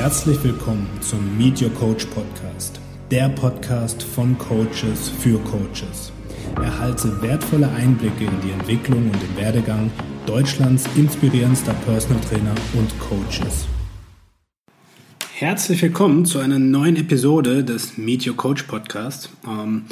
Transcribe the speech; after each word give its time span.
Herzlich 0.00 0.42
willkommen 0.42 0.88
zum 1.02 1.36
Meet 1.36 1.60
Your 1.60 1.74
Coach 1.74 2.06
Podcast, 2.06 2.80
der 3.10 3.28
Podcast 3.28 4.02
von 4.02 4.38
Coaches 4.38 5.10
für 5.10 5.38
Coaches. 5.40 6.10
Erhalte 6.56 7.20
wertvolle 7.20 7.68
Einblicke 7.68 8.24
in 8.24 8.40
die 8.40 8.50
Entwicklung 8.50 9.10
und 9.10 9.22
den 9.22 9.36
Werdegang 9.36 9.90
Deutschlands 10.24 10.88
inspirierendster 10.96 11.74
Personal 11.84 12.18
Trainer 12.22 12.54
und 12.72 12.98
Coaches. 12.98 13.66
Herzlich 15.34 15.82
willkommen 15.82 16.24
zu 16.24 16.38
einer 16.38 16.58
neuen 16.58 16.96
Episode 16.96 17.62
des 17.62 17.98
Meet 17.98 18.26
Your 18.26 18.38
Coach 18.38 18.62
Podcast. 18.62 19.28
Ähm, 19.46 19.84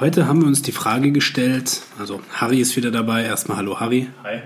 heute 0.00 0.26
haben 0.26 0.40
wir 0.40 0.48
uns 0.48 0.62
die 0.62 0.72
Frage 0.72 1.12
gestellt, 1.12 1.82
also 1.98 2.22
Harry 2.32 2.60
ist 2.60 2.78
wieder 2.78 2.90
dabei. 2.90 3.24
Erstmal 3.24 3.58
hallo 3.58 3.78
Harry. 3.78 4.08
Hi. 4.24 4.40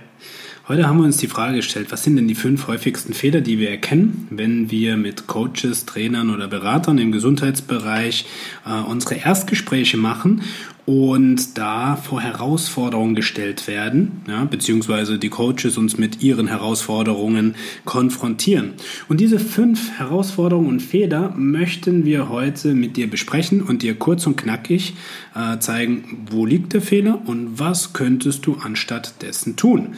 Heute 0.67 0.89
haben 0.89 0.97
wir 0.97 1.05
uns 1.05 1.19
die 1.19 1.27
Frage 1.27 1.57
gestellt, 1.57 1.89
was 1.91 2.05
sind 2.05 2.17
denn 2.17 2.27
die 2.27 2.35
fünf 2.35 2.69
häufigsten 2.69 3.13
Fehler, 3.13 3.43
die 3.43 3.59
wir 3.59 3.69
erkennen, 3.69 4.27
wenn 4.31 4.71
wir 4.71 4.97
mit 4.97 5.27
Coaches, 5.27 5.85
Trainern 5.85 6.31
oder 6.31 6.49
Beratern 6.49 6.97
im 6.97 7.13
Gesundheitsbereich 7.13 8.25
äh, 8.65 8.81
unsere 8.91 9.17
Erstgespräche 9.17 9.99
machen 9.99 10.41
und 10.87 11.59
da 11.59 11.97
vor 11.97 12.23
Herausforderungen 12.23 13.15
gestellt 13.15 13.69
werden, 13.69 14.23
ja, 14.27 14.47
beziehungsweise 14.47 15.19
die 15.19 15.29
Coaches 15.29 15.77
uns 15.77 15.99
mit 15.99 16.23
ihren 16.23 16.47
Herausforderungen 16.47 17.57
konfrontieren. 17.85 18.73
Und 19.11 19.21
diese 19.21 19.39
fünf 19.39 19.99
Herausforderungen 19.99 20.69
und 20.69 20.81
Fehler 20.81 21.35
möchten 21.37 22.07
wir 22.07 22.31
heute 22.31 22.73
mit 22.73 22.97
dir 22.97 23.11
besprechen 23.11 23.61
und 23.61 23.83
dir 23.83 23.99
kurz 23.99 24.27
und 24.27 24.37
knackig 24.37 24.95
äh, 25.35 25.59
zeigen, 25.59 26.27
wo 26.31 26.47
liegt 26.47 26.73
der 26.73 26.81
Fehler 26.81 27.21
und 27.27 27.59
was 27.59 27.93
könntest 27.93 28.47
du 28.47 28.55
anstatt 28.55 29.21
dessen 29.21 29.57
tun. 29.57 29.95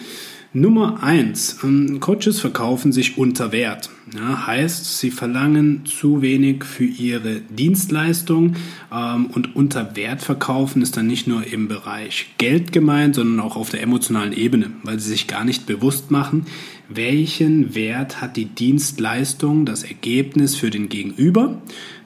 Nummer 0.53 1.03
eins: 1.03 1.59
ähm, 1.63 2.01
Coaches 2.01 2.41
verkaufen 2.41 2.93
sich 2.93 3.19
unter 3.19 3.53
Wert. 3.53 3.91
Ja, 4.15 4.47
heißt, 4.47 4.99
sie 4.99 5.11
verlangen 5.11 5.85
zu 5.85 6.23
wenig 6.23 6.65
für 6.65 6.85
ihre 6.85 7.41
Dienstleistung 7.41 8.55
ähm, 8.93 9.27
und 9.27 9.57
unter 9.57 9.97
Wert 9.97 10.23
verkaufen 10.23 10.81
ist 10.81 10.97
dann 10.97 11.09
nicht 11.09 11.27
nur 11.27 11.45
im 11.45 11.67
Bereich 11.67 12.35
Geld 12.39 12.73
gemeint, 12.73 13.17
sondern 13.17 13.41
auch 13.41 13.57
auf 13.57 13.71
der 13.71 13.83
emotionalen 13.83 14.33
Ebene, 14.33 14.71
weil 14.85 15.01
sie 15.01 15.09
sich 15.11 15.27
gar 15.27 15.45
nicht 15.45 15.67
bewusst 15.67 16.13
machen, 16.13 16.47
welchen 16.89 17.75
Wert 17.75 18.21
hat 18.21 18.37
die 18.37 18.45
Dienstleistung, 18.45 19.67
das 19.67 19.83
Ergebnis 19.83 20.55
für 20.55 20.71
den 20.71 20.89
Gegenüber. 20.89 21.61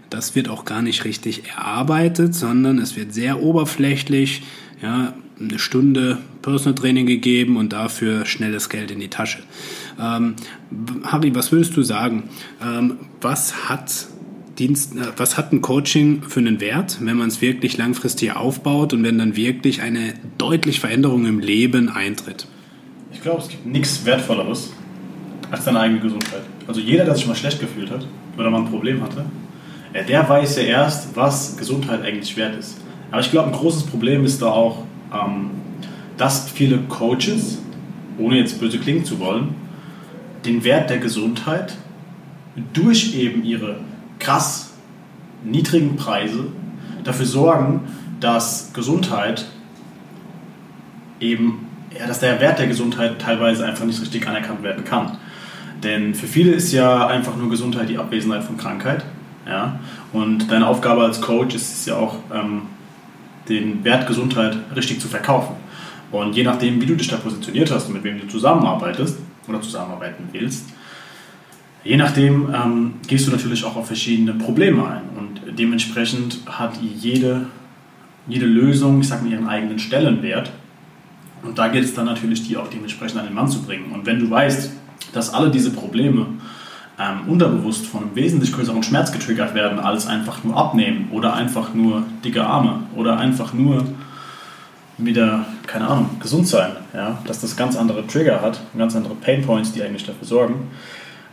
Das 0.09 0.35
wird 0.35 0.49
auch 0.49 0.65
gar 0.65 0.83
nicht 0.83 1.05
richtig 1.05 1.49
erarbeitet, 1.49 2.35
sondern 2.35 2.79
es 2.79 2.97
wird 2.97 3.15
sehr 3.15 3.43
oberflächlich, 3.43 4.43
ja, 4.83 5.15
eine 5.39 5.59
Stunde 5.59 6.19
Personal 6.43 6.75
Training 6.75 7.07
gegeben 7.07 7.57
und 7.57 7.73
dafür 7.73 8.27
schnelles 8.27 8.69
Geld 8.69 8.91
in 8.91 9.01
die 9.01 9.09
Tasche. 9.09 9.39
Ähm, 10.01 10.37
Harry, 11.05 11.35
was 11.35 11.53
würdest 11.53 11.77
du 11.77 11.83
sagen? 11.83 12.25
Ähm, 12.63 12.97
was 13.21 13.69
hat 13.69 14.09
Dienst, 14.59 14.97
äh, 14.97 15.01
was 15.17 15.37
hat 15.37 15.53
ein 15.53 15.63
Coaching 15.63 16.23
für 16.23 16.41
einen 16.41 16.61
Wert, 16.61 16.99
wenn 17.01 17.17
man 17.17 17.29
es 17.29 17.41
wirklich 17.41 17.77
langfristig 17.77 18.37
aufbaut 18.37 18.93
und 18.93 19.03
wenn 19.03 19.19
dann 19.19 19.37
wirklich 19.37 19.83
eine 19.83 20.15
deutliche 20.39 20.81
Veränderung 20.81 21.27
im 21.27 21.41
Leben 21.41 21.89
eintritt? 21.89 22.47
Ich 23.13 23.23
glaube, 23.23 23.41
es 23.43 23.49
gibt 23.49 23.67
nichts 23.67 24.05
Wertvolleres 24.05 24.73
als 25.51 25.65
deine 25.65 25.81
eigene 25.81 26.01
Gesundheit. 26.01 26.43
Also 26.67 26.81
jeder, 26.81 27.05
der 27.05 27.15
sich 27.15 27.27
mal 27.27 27.35
schlecht 27.35 27.61
gefühlt 27.61 27.91
hat 27.91 28.07
oder 28.39 28.51
mal 28.51 28.61
ein 28.61 28.71
Problem 28.71 29.03
hatte, 29.03 29.25
äh, 29.93 30.05
der 30.05 30.29
weiß 30.29 30.57
ja 30.57 30.63
erst, 30.63 31.17
was 31.17 31.57
Gesundheit 31.57 32.03
eigentlich 32.03 32.37
wert 32.37 32.59
ist. 32.59 32.77
Aber 33.11 33.21
ich 33.21 33.31
glaube, 33.31 33.49
ein 33.49 33.55
großes 33.55 33.85
Problem 33.85 34.25
ist 34.25 34.43
da 34.43 34.47
auch, 34.47 34.85
ähm, 35.13 35.51
dass 36.17 36.51
viele 36.51 36.79
Coaches, 36.79 37.59
ohne 38.19 38.39
jetzt 38.39 38.61
böse 38.61 38.79
klingen 38.79 39.05
zu 39.05 39.19
wollen, 39.19 39.55
den 40.45 40.65
Wert 40.65 40.91
der 40.91 40.99
Gesundheit 40.99 41.77
durch 42.73 43.15
eben 43.15 43.45
ihre 43.45 43.81
krass 44.19 44.71
niedrigen 45.45 45.97
Preise 45.97 46.47
dafür 47.05 47.27
sorgen, 47.27 47.81
dass 48.21 48.73
Gesundheit 48.73 49.47
eben, 51.21 51.67
ja, 51.99 52.07
dass 52.07 52.21
der 52.21 52.41
Wert 52.41 52.59
der 52.59 52.67
Gesundheit 52.67 53.19
teilweise 53.19 53.65
einfach 53.65 53.85
nicht 53.85 54.01
richtig 54.01 54.27
anerkannt 54.29 54.63
werden 54.63 54.85
kann. 54.85 55.19
Denn 55.83 56.15
für 56.15 56.27
viele 56.27 56.53
ist 56.53 56.73
ja 56.73 57.07
einfach 57.07 57.37
nur 57.37 57.49
Gesundheit 57.49 57.89
die 57.89 57.99
Abwesenheit 57.99 58.45
von 58.45 58.57
Krankheit. 58.57 59.05
Ja? 59.47 59.79
Und 60.13 60.51
deine 60.51 60.67
Aufgabe 60.67 61.03
als 61.03 61.21
Coach 61.21 61.55
ist 61.55 61.73
es 61.73 61.87
ja 61.87 61.97
auch, 61.97 62.17
ähm, 62.33 62.63
den 63.51 63.85
Wert 63.85 64.07
Gesundheit 64.07 64.57
richtig 64.75 65.01
zu 65.01 65.09
verkaufen. 65.09 65.57
Und 66.11 66.35
je 66.35 66.43
nachdem, 66.43 66.81
wie 66.81 66.87
du 66.87 66.97
dich 66.97 67.09
da 67.09 67.17
positioniert 67.17 67.71
hast 67.71 67.87
und 67.87 67.95
mit 67.95 68.05
wem 68.05 68.21
du 68.21 68.27
zusammenarbeitest 68.27 69.19
oder 69.47 69.61
zusammenarbeiten 69.61 70.25
willst, 70.33 70.67
je 71.85 71.97
nachdem 71.97 72.53
ähm, 72.55 72.95
gehst 73.07 73.27
du 73.27 73.31
natürlich 73.31 73.65
auch 73.65 73.77
auf 73.77 73.87
verschiedene 73.87 74.35
Probleme 74.35 74.87
ein. 74.87 75.03
Und 75.17 75.59
dementsprechend 75.59 76.41
hat 76.47 76.79
jede, 76.83 77.47
jede 78.27 78.47
Lösung, 78.47 79.01
ich 79.01 79.09
sag 79.09 79.23
mal, 79.23 79.31
ihren 79.31 79.49
eigenen 79.49 79.79
Stellenwert. 79.79 80.51
Und 81.43 81.59
da 81.59 81.69
geht 81.69 81.85
es 81.85 81.95
dann 81.95 82.07
natürlich, 82.07 82.47
die 82.47 82.57
auch 82.57 82.69
dementsprechend 82.69 83.19
an 83.19 83.27
den 83.27 83.35
Mann 83.35 83.49
zu 83.49 83.63
bringen. 83.63 83.93
Und 83.93 84.05
wenn 84.07 84.19
du 84.19 84.29
weißt, 84.29 84.73
dass 85.13 85.33
alle 85.33 85.51
diese 85.51 85.71
Probleme 85.71 86.27
ähm, 87.01 87.29
unterbewusst 87.29 87.87
von 87.87 88.03
einem 88.03 88.15
wesentlich 88.15 88.53
größeren 88.53 88.83
Schmerz 88.83 89.11
getriggert 89.11 89.55
werden, 89.55 89.79
als 89.79 90.07
einfach 90.07 90.45
nur 90.45 90.57
abnehmen 90.57 91.09
oder 91.13 91.35
einfach 91.35 91.73
nur 91.73 92.03
dicke 92.25 92.45
Arme 92.45 92.81
oder 92.95 93.19
einfach 93.19 93.55
nur 93.55 93.85
wieder, 94.99 95.47
keine 95.67 95.89
Ahnung, 95.89 96.11
gesund 96.21 96.47
sein, 96.47 96.73
ja? 96.93 97.19
dass 97.27 97.41
das 97.41 97.57
ganz 97.57 97.77
andere 97.77 98.07
Trigger 98.07 98.43
hat, 98.43 98.61
ganz 98.77 98.95
andere 98.95 99.15
Painpoints, 99.15 99.73
die 99.73 99.83
eigentlich 99.83 100.05
dafür 100.05 100.27
sorgen, 100.27 100.69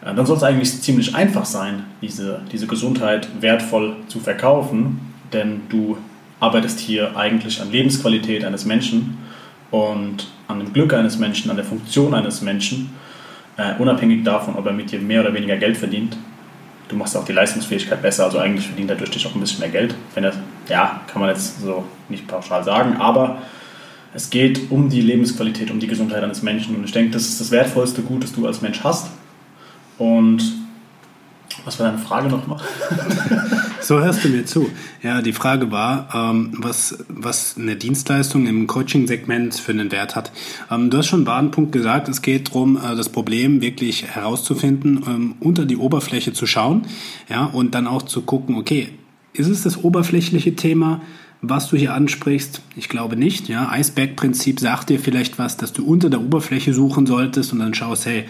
äh, 0.05 0.15
dann 0.15 0.25
soll 0.25 0.37
es 0.37 0.43
eigentlich 0.43 0.81
ziemlich 0.81 1.13
einfach 1.15 1.43
sein, 1.43 1.83
diese, 2.01 2.41
diese 2.51 2.67
Gesundheit 2.67 3.27
wertvoll 3.41 3.97
zu 4.07 4.21
verkaufen, 4.21 5.01
denn 5.33 5.61
du 5.67 5.97
arbeitest 6.39 6.79
hier 6.79 7.17
eigentlich 7.17 7.61
an 7.61 7.71
Lebensqualität 7.71 8.45
eines 8.45 8.63
Menschen 8.63 9.17
und 9.69 10.27
an 10.47 10.59
dem 10.59 10.71
Glück 10.71 10.93
eines 10.93 11.19
Menschen, 11.19 11.49
an 11.51 11.57
der 11.57 11.65
Funktion 11.65 12.13
eines 12.13 12.41
Menschen 12.41 12.91
äh, 13.57 13.73
unabhängig 13.79 14.23
davon, 14.23 14.55
ob 14.55 14.65
er 14.65 14.73
mit 14.73 14.91
dir 14.91 14.99
mehr 14.99 15.21
oder 15.21 15.33
weniger 15.33 15.57
Geld 15.57 15.77
verdient. 15.77 16.17
Du 16.87 16.95
machst 16.95 17.17
auch 17.17 17.25
die 17.25 17.33
Leistungsfähigkeit 17.33 18.01
besser, 18.01 18.25
also 18.25 18.37
eigentlich 18.37 18.67
verdient 18.67 18.89
er 18.89 18.95
durch 18.95 19.09
dich 19.09 19.25
auch 19.27 19.35
ein 19.35 19.41
bisschen 19.41 19.59
mehr 19.59 19.69
Geld. 19.69 19.93
Wenn 20.13 20.23
er, 20.23 20.33
ja, 20.69 21.01
kann 21.07 21.21
man 21.21 21.29
jetzt 21.29 21.61
so 21.61 21.83
nicht 22.07 22.27
pauschal 22.27 22.63
sagen, 22.63 22.97
aber 22.97 23.41
es 24.13 24.29
geht 24.29 24.71
um 24.71 24.89
die 24.89 25.01
Lebensqualität, 25.01 25.69
um 25.69 25.79
die 25.79 25.87
Gesundheit 25.87 26.23
eines 26.23 26.41
Menschen 26.41 26.75
und 26.75 26.85
ich 26.85 26.91
denke, 26.91 27.11
das 27.11 27.23
ist 27.23 27.41
das 27.41 27.51
wertvollste 27.51 28.01
Gut, 28.03 28.23
das 28.23 28.33
du 28.33 28.47
als 28.47 28.61
Mensch 28.61 28.83
hast. 28.83 29.07
Und 29.97 30.41
was 31.65 31.79
war 31.79 31.87
deine 31.87 31.97
Frage 31.97 32.29
nochmal? 32.29 32.59
so 33.87 34.01
hörst 34.01 34.25
du 34.25 34.27
mir 34.27 34.45
zu. 34.45 34.69
Ja, 35.01 35.21
die 35.21 35.31
Frage 35.31 35.71
war, 35.71 36.09
ähm, 36.13 36.51
was, 36.57 37.05
was 37.07 37.55
eine 37.57 37.77
Dienstleistung 37.77 38.45
im 38.45 38.67
Coaching-Segment 38.67 39.55
für 39.55 39.71
einen 39.71 39.93
Wert 39.93 40.17
hat. 40.17 40.33
Ähm, 40.69 40.89
du 40.89 40.97
hast 40.97 41.07
schon 41.07 41.21
einen 41.21 41.27
wahren 41.27 41.51
Punkt 41.51 41.71
gesagt. 41.71 42.09
Es 42.09 42.21
geht 42.21 42.49
darum, 42.49 42.75
äh, 42.75 42.97
das 42.97 43.07
Problem 43.07 43.61
wirklich 43.61 44.05
herauszufinden, 44.05 45.05
ähm, 45.07 45.35
unter 45.39 45.63
die 45.63 45.77
Oberfläche 45.77 46.33
zu 46.33 46.45
schauen 46.45 46.85
ja, 47.29 47.45
und 47.45 47.75
dann 47.75 47.87
auch 47.87 48.01
zu 48.01 48.23
gucken, 48.23 48.55
okay, 48.55 48.89
ist 49.31 49.47
es 49.47 49.63
das 49.63 49.81
oberflächliche 49.81 50.53
Thema? 50.55 51.01
was 51.41 51.69
du 51.69 51.77
hier 51.77 51.93
ansprichst? 51.93 52.61
Ich 52.75 52.89
glaube 52.89 53.15
nicht. 53.15 53.47
Ja, 53.47 53.69
Eisbergprinzip 53.69 54.59
sagt 54.59 54.89
dir 54.89 54.99
vielleicht 54.99 55.37
was, 55.37 55.57
dass 55.57 55.71
du 55.71 55.85
unter 55.85 56.09
der 56.09 56.21
Oberfläche 56.21 56.73
suchen 56.73 57.05
solltest 57.05 57.53
und 57.53 57.59
dann 57.59 57.73
schaust, 57.73 58.05
hey, 58.05 58.25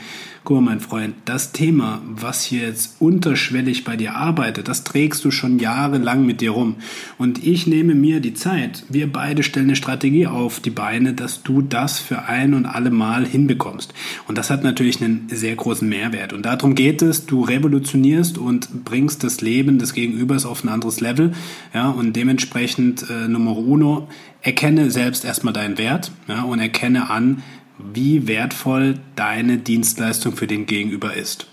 Guck 0.47 0.61
mal, 0.61 0.75
mein 0.75 0.79
Freund, 0.79 1.13
das 1.25 1.51
Thema, 1.51 2.01
was 2.07 2.41
hier 2.41 2.61
jetzt 2.61 3.01
unterschwellig 3.01 3.83
bei 3.83 3.97
dir 3.97 4.15
arbeitet, 4.15 4.69
das 4.69 4.85
trägst 4.85 5.25
du 5.25 5.29
schon 5.29 5.59
jahrelang 5.59 6.25
mit 6.25 6.39
dir 6.39 6.51
rum. 6.51 6.77
Und 7.17 7.45
ich 7.45 7.67
nehme 7.67 7.95
mir 7.95 8.21
die 8.21 8.33
Zeit. 8.33 8.85
Wir 8.87 9.11
beide 9.11 9.43
stellen 9.43 9.65
eine 9.65 9.75
Strategie 9.75 10.25
auf 10.25 10.61
die 10.61 10.69
Beine, 10.69 11.11
dass 11.11 11.43
du 11.43 11.61
das 11.61 11.99
für 11.99 12.29
ein 12.29 12.53
und 12.53 12.65
alle 12.65 12.91
Mal 12.91 13.25
hinbekommst. 13.25 13.93
Und 14.29 14.37
das 14.37 14.49
hat 14.49 14.63
natürlich 14.63 15.03
einen 15.03 15.27
sehr 15.29 15.53
großen 15.53 15.89
Mehrwert. 15.89 16.31
Und 16.31 16.45
darum 16.45 16.75
geht 16.75 17.01
es, 17.01 17.25
du 17.25 17.43
revolutionierst 17.43 18.38
und 18.38 18.85
bringst 18.85 19.25
das 19.25 19.41
Leben 19.41 19.79
des 19.79 19.93
Gegenübers 19.93 20.45
auf 20.45 20.63
ein 20.63 20.69
anderes 20.69 21.01
Level. 21.01 21.33
Ja, 21.73 21.89
und 21.89 22.15
dementsprechend 22.15 23.05
äh, 23.09 23.27
Nummer 23.27 23.57
uno, 23.57 24.07
erkenne 24.41 24.91
selbst 24.91 25.25
erstmal 25.25 25.51
deinen 25.51 25.77
Wert 25.77 26.11
ja, 26.29 26.43
und 26.43 26.59
erkenne 26.59 27.09
an, 27.09 27.43
wie 27.77 28.27
wertvoll 28.27 28.95
deine 29.15 29.57
Dienstleistung 29.57 30.35
für 30.35 30.47
den 30.47 30.65
Gegenüber 30.65 31.13
ist. 31.13 31.47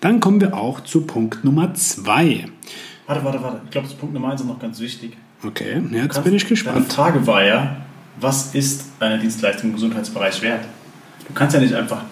Dann 0.00 0.20
kommen 0.20 0.40
wir 0.40 0.54
auch 0.54 0.80
zu 0.80 1.02
Punkt 1.02 1.44
Nummer 1.44 1.74
zwei. 1.74 2.46
Warte, 3.06 3.24
warte, 3.24 3.42
warte. 3.42 3.60
Ich 3.64 3.70
glaube, 3.70 3.86
das 3.86 3.96
Punkt 3.96 4.14
Nummer 4.14 4.30
eins 4.30 4.40
ist 4.40 4.46
noch 4.46 4.58
ganz 4.58 4.80
wichtig. 4.80 5.16
Okay, 5.44 5.82
jetzt 5.92 6.14
kannst, 6.14 6.24
bin 6.24 6.34
ich 6.34 6.46
gespannt. 6.46 6.86
Die 6.90 6.94
Frage 6.94 7.26
war 7.26 7.44
ja, 7.44 7.76
was 8.20 8.54
ist 8.54 8.86
deine 8.98 9.18
Dienstleistung 9.18 9.70
im 9.70 9.74
Gesundheitsbereich 9.74 10.42
wert? 10.42 10.64
Du 11.26 11.34
kannst 11.34 11.54
ja 11.54 11.60
nicht 11.60 11.74
einfach 11.74 12.02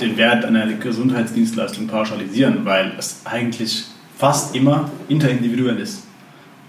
den 0.00 0.16
Wert 0.16 0.44
einer 0.44 0.66
Gesundheitsdienstleistung 0.74 1.86
pauschalisieren, 1.86 2.64
weil 2.64 2.92
es 2.98 3.22
eigentlich 3.24 3.84
fast 4.16 4.54
immer 4.54 4.90
interindividuell 5.08 5.78
ist. 5.78 6.04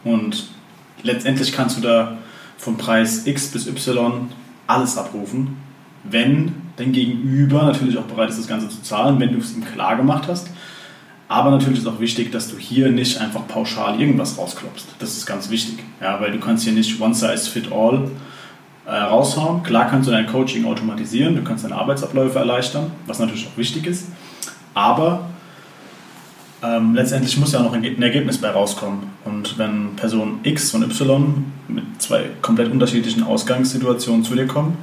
Und 0.03 0.49
letztendlich 1.03 1.51
kannst 1.51 1.77
du 1.77 1.81
da 1.81 2.17
vom 2.57 2.77
Preis 2.77 3.27
X 3.27 3.47
bis 3.47 3.67
Y 3.67 4.29
alles 4.67 4.97
abrufen 4.97 5.57
wenn 6.09 6.53
dein 6.77 6.91
Gegenüber 6.91 7.63
natürlich 7.63 7.97
auch 7.97 8.03
bereit 8.03 8.29
ist, 8.29 8.39
das 8.39 8.47
Ganze 8.47 8.69
zu 8.69 8.81
zahlen, 8.81 9.19
wenn 9.19 9.33
du 9.33 9.39
es 9.39 9.55
ihm 9.55 9.65
klar 9.65 9.95
gemacht 9.95 10.25
hast. 10.27 10.49
Aber 11.27 11.51
natürlich 11.51 11.79
ist 11.79 11.87
auch 11.87 11.99
wichtig, 11.99 12.31
dass 12.31 12.49
du 12.49 12.57
hier 12.57 12.89
nicht 12.89 13.19
einfach 13.19 13.47
pauschal 13.47 13.99
irgendwas 13.99 14.37
rausklopfst. 14.37 14.85
Das 14.99 15.17
ist 15.17 15.25
ganz 15.25 15.49
wichtig, 15.49 15.79
ja, 16.01 16.21
weil 16.21 16.31
du 16.31 16.39
kannst 16.39 16.63
hier 16.63 16.73
nicht 16.73 17.01
one 17.01 17.13
size 17.13 17.49
fit 17.49 17.71
all 17.71 18.09
äh, 18.85 18.91
raushauen. 18.91 19.63
Klar 19.63 19.89
kannst 19.89 20.07
du 20.07 20.13
dein 20.13 20.27
Coaching 20.27 20.65
automatisieren, 20.65 21.35
du 21.35 21.43
kannst 21.43 21.65
deine 21.65 21.75
Arbeitsabläufe 21.75 22.39
erleichtern, 22.39 22.91
was 23.07 23.19
natürlich 23.19 23.47
auch 23.47 23.57
wichtig 23.57 23.85
ist. 23.87 24.07
Aber 24.73 25.27
ähm, 26.63 26.95
letztendlich 26.95 27.37
muss 27.37 27.51
ja 27.51 27.61
noch 27.61 27.73
ein 27.73 27.83
Ergebnis 28.01 28.37
bei 28.37 28.49
rauskommen. 28.49 28.99
Und 29.25 29.57
wenn 29.57 29.95
Person 29.97 30.39
X 30.43 30.73
und 30.73 30.83
Y 30.83 31.45
mit 31.67 31.83
zwei 32.01 32.29
komplett 32.41 32.71
unterschiedlichen 32.71 33.23
Ausgangssituationen 33.23 34.23
zu 34.23 34.33
dir 34.35 34.47
kommen, 34.47 34.77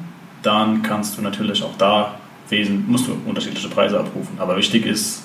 dann 0.45 0.83
kannst 0.83 1.17
du 1.17 1.23
natürlich 1.23 1.63
auch 1.63 1.77
da 1.79 2.15
wesen, 2.49 2.85
musst 2.89 3.09
du 3.09 3.17
unterschiedliche 3.27 3.69
Preise 3.69 3.99
abrufen. 3.99 4.39
Aber 4.39 4.57
wichtig 4.57 4.87
ist, 4.87 5.23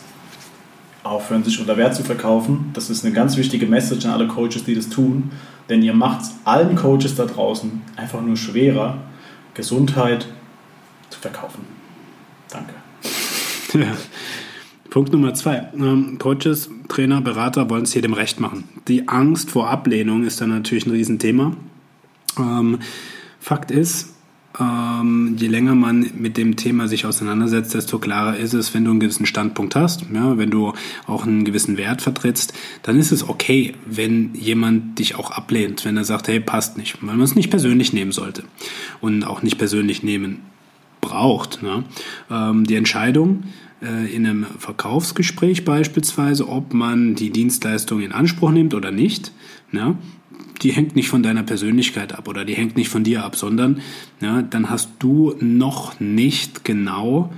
aufhören, 1.04 1.44
sich 1.44 1.60
unter 1.60 1.78
Wert 1.78 1.96
zu 1.96 2.04
verkaufen. 2.04 2.72
Das 2.74 2.90
ist 2.90 3.06
eine 3.06 3.14
ganz 3.14 3.38
wichtige 3.38 3.66
Message 3.66 4.06
an 4.06 4.12
alle 4.12 4.28
Coaches, 4.28 4.64
die 4.64 4.76
das 4.76 4.90
tun. 4.90 5.32
Denn 5.68 5.84
ihr 5.84 5.94
macht 5.94 6.22
es 6.22 6.36
allen 6.46 6.76
Coaches 6.76 7.16
da 7.16 7.26
draußen 7.26 7.82
einfach 7.96 8.22
nur 8.22 8.38
schwerer, 8.38 8.98
Gesundheit 9.54 10.28
zu 11.10 11.20
verkaufen. 11.20 11.66
Danke. 12.50 12.74
Ja. 13.72 13.96
Punkt 14.90 15.14
Nummer 15.14 15.36
zwei. 15.36 15.70
Ähm, 15.76 16.18
Coaches, 16.18 16.72
Trainer, 16.88 17.22
Berater 17.22 17.70
wollen 17.70 17.84
es 17.84 17.94
jedem 17.94 18.14
recht 18.14 18.40
machen. 18.40 18.64
Die 18.88 19.08
Angst 19.08 19.52
vor 19.52 19.70
Ablehnung 19.70 20.24
ist 20.24 20.42
dann 20.42 20.50
natürlich 20.50 20.88
ein 20.88 20.92
Riesenthema. 20.92 21.56
Ähm, 22.40 22.80
Fakt 23.40 23.70
ist, 23.70 24.16
ähm, 24.60 25.36
je 25.38 25.48
länger 25.48 25.76
man 25.76 26.10
mit 26.18 26.38
dem 26.38 26.56
Thema 26.56 26.88
sich 26.88 27.06
auseinandersetzt, 27.06 27.74
desto 27.74 28.00
klarer 28.00 28.38
ist 28.38 28.54
es, 28.54 28.74
wenn 28.74 28.86
du 28.86 28.92
einen 28.92 29.00
gewissen 29.00 29.26
Standpunkt 29.26 29.76
hast, 29.76 30.06
ja, 30.14 30.38
wenn 30.38 30.50
du 30.50 30.74
auch 31.06 31.26
einen 31.26 31.46
gewissen 31.46 31.78
Wert 31.78 32.02
vertrittst, 32.02 32.54
dann 32.84 32.98
ist 32.98 33.12
es 33.12 33.28
okay, 33.28 33.76
wenn 33.86 34.34
jemand 34.34 34.98
dich 34.98 35.16
auch 35.16 35.32
ablehnt, 35.32 35.86
wenn 35.86 35.98
er 35.98 36.04
sagt, 36.04 36.28
hey, 36.28 36.40
passt 36.40 36.78
nicht, 36.78 36.98
weil 37.02 37.16
man 37.16 37.22
es 37.22 37.36
nicht 37.36 37.50
persönlich 37.50 37.94
nehmen 37.94 38.12
sollte 38.12 38.44
und 39.02 39.24
auch 39.24 39.44
nicht 39.44 39.58
persönlich 39.58 40.02
nehmen 40.04 40.40
braucht. 41.00 41.62
Ne? 41.62 41.84
Ähm, 42.32 42.66
die 42.66 42.76
Entscheidung, 42.76 43.44
äh, 43.82 44.14
in 44.14 44.26
einem 44.26 44.46
Verkaufsgespräch 44.58 45.64
beispielsweise, 45.64 46.50
ob 46.50 46.74
man 46.74 47.16
die 47.16 47.30
Dienstleistung 47.30 48.02
in 48.02 48.12
Anspruch 48.12 48.52
nimmt 48.52 48.74
oder 48.74 48.92
nicht, 48.92 49.32
ne? 49.72 49.96
Die 50.62 50.72
hängt 50.72 50.96
nicht 50.96 51.10
von 51.10 51.24
deiner 51.24 51.44
Persönlichkeit 51.44 52.14
ab 52.14 52.28
oder 52.28 52.46
die 52.46 52.56
hängt 52.56 52.76
nicht 52.76 52.90
von 52.90 53.04
dir 53.04 53.24
ab, 53.24 53.36
sondern 53.36 53.82
ja, 54.22 54.42
dann 54.42 54.70
hast 54.70 54.90
du 55.00 55.36
noch 55.40 56.00
nicht 56.00 56.66
genau 56.66 57.32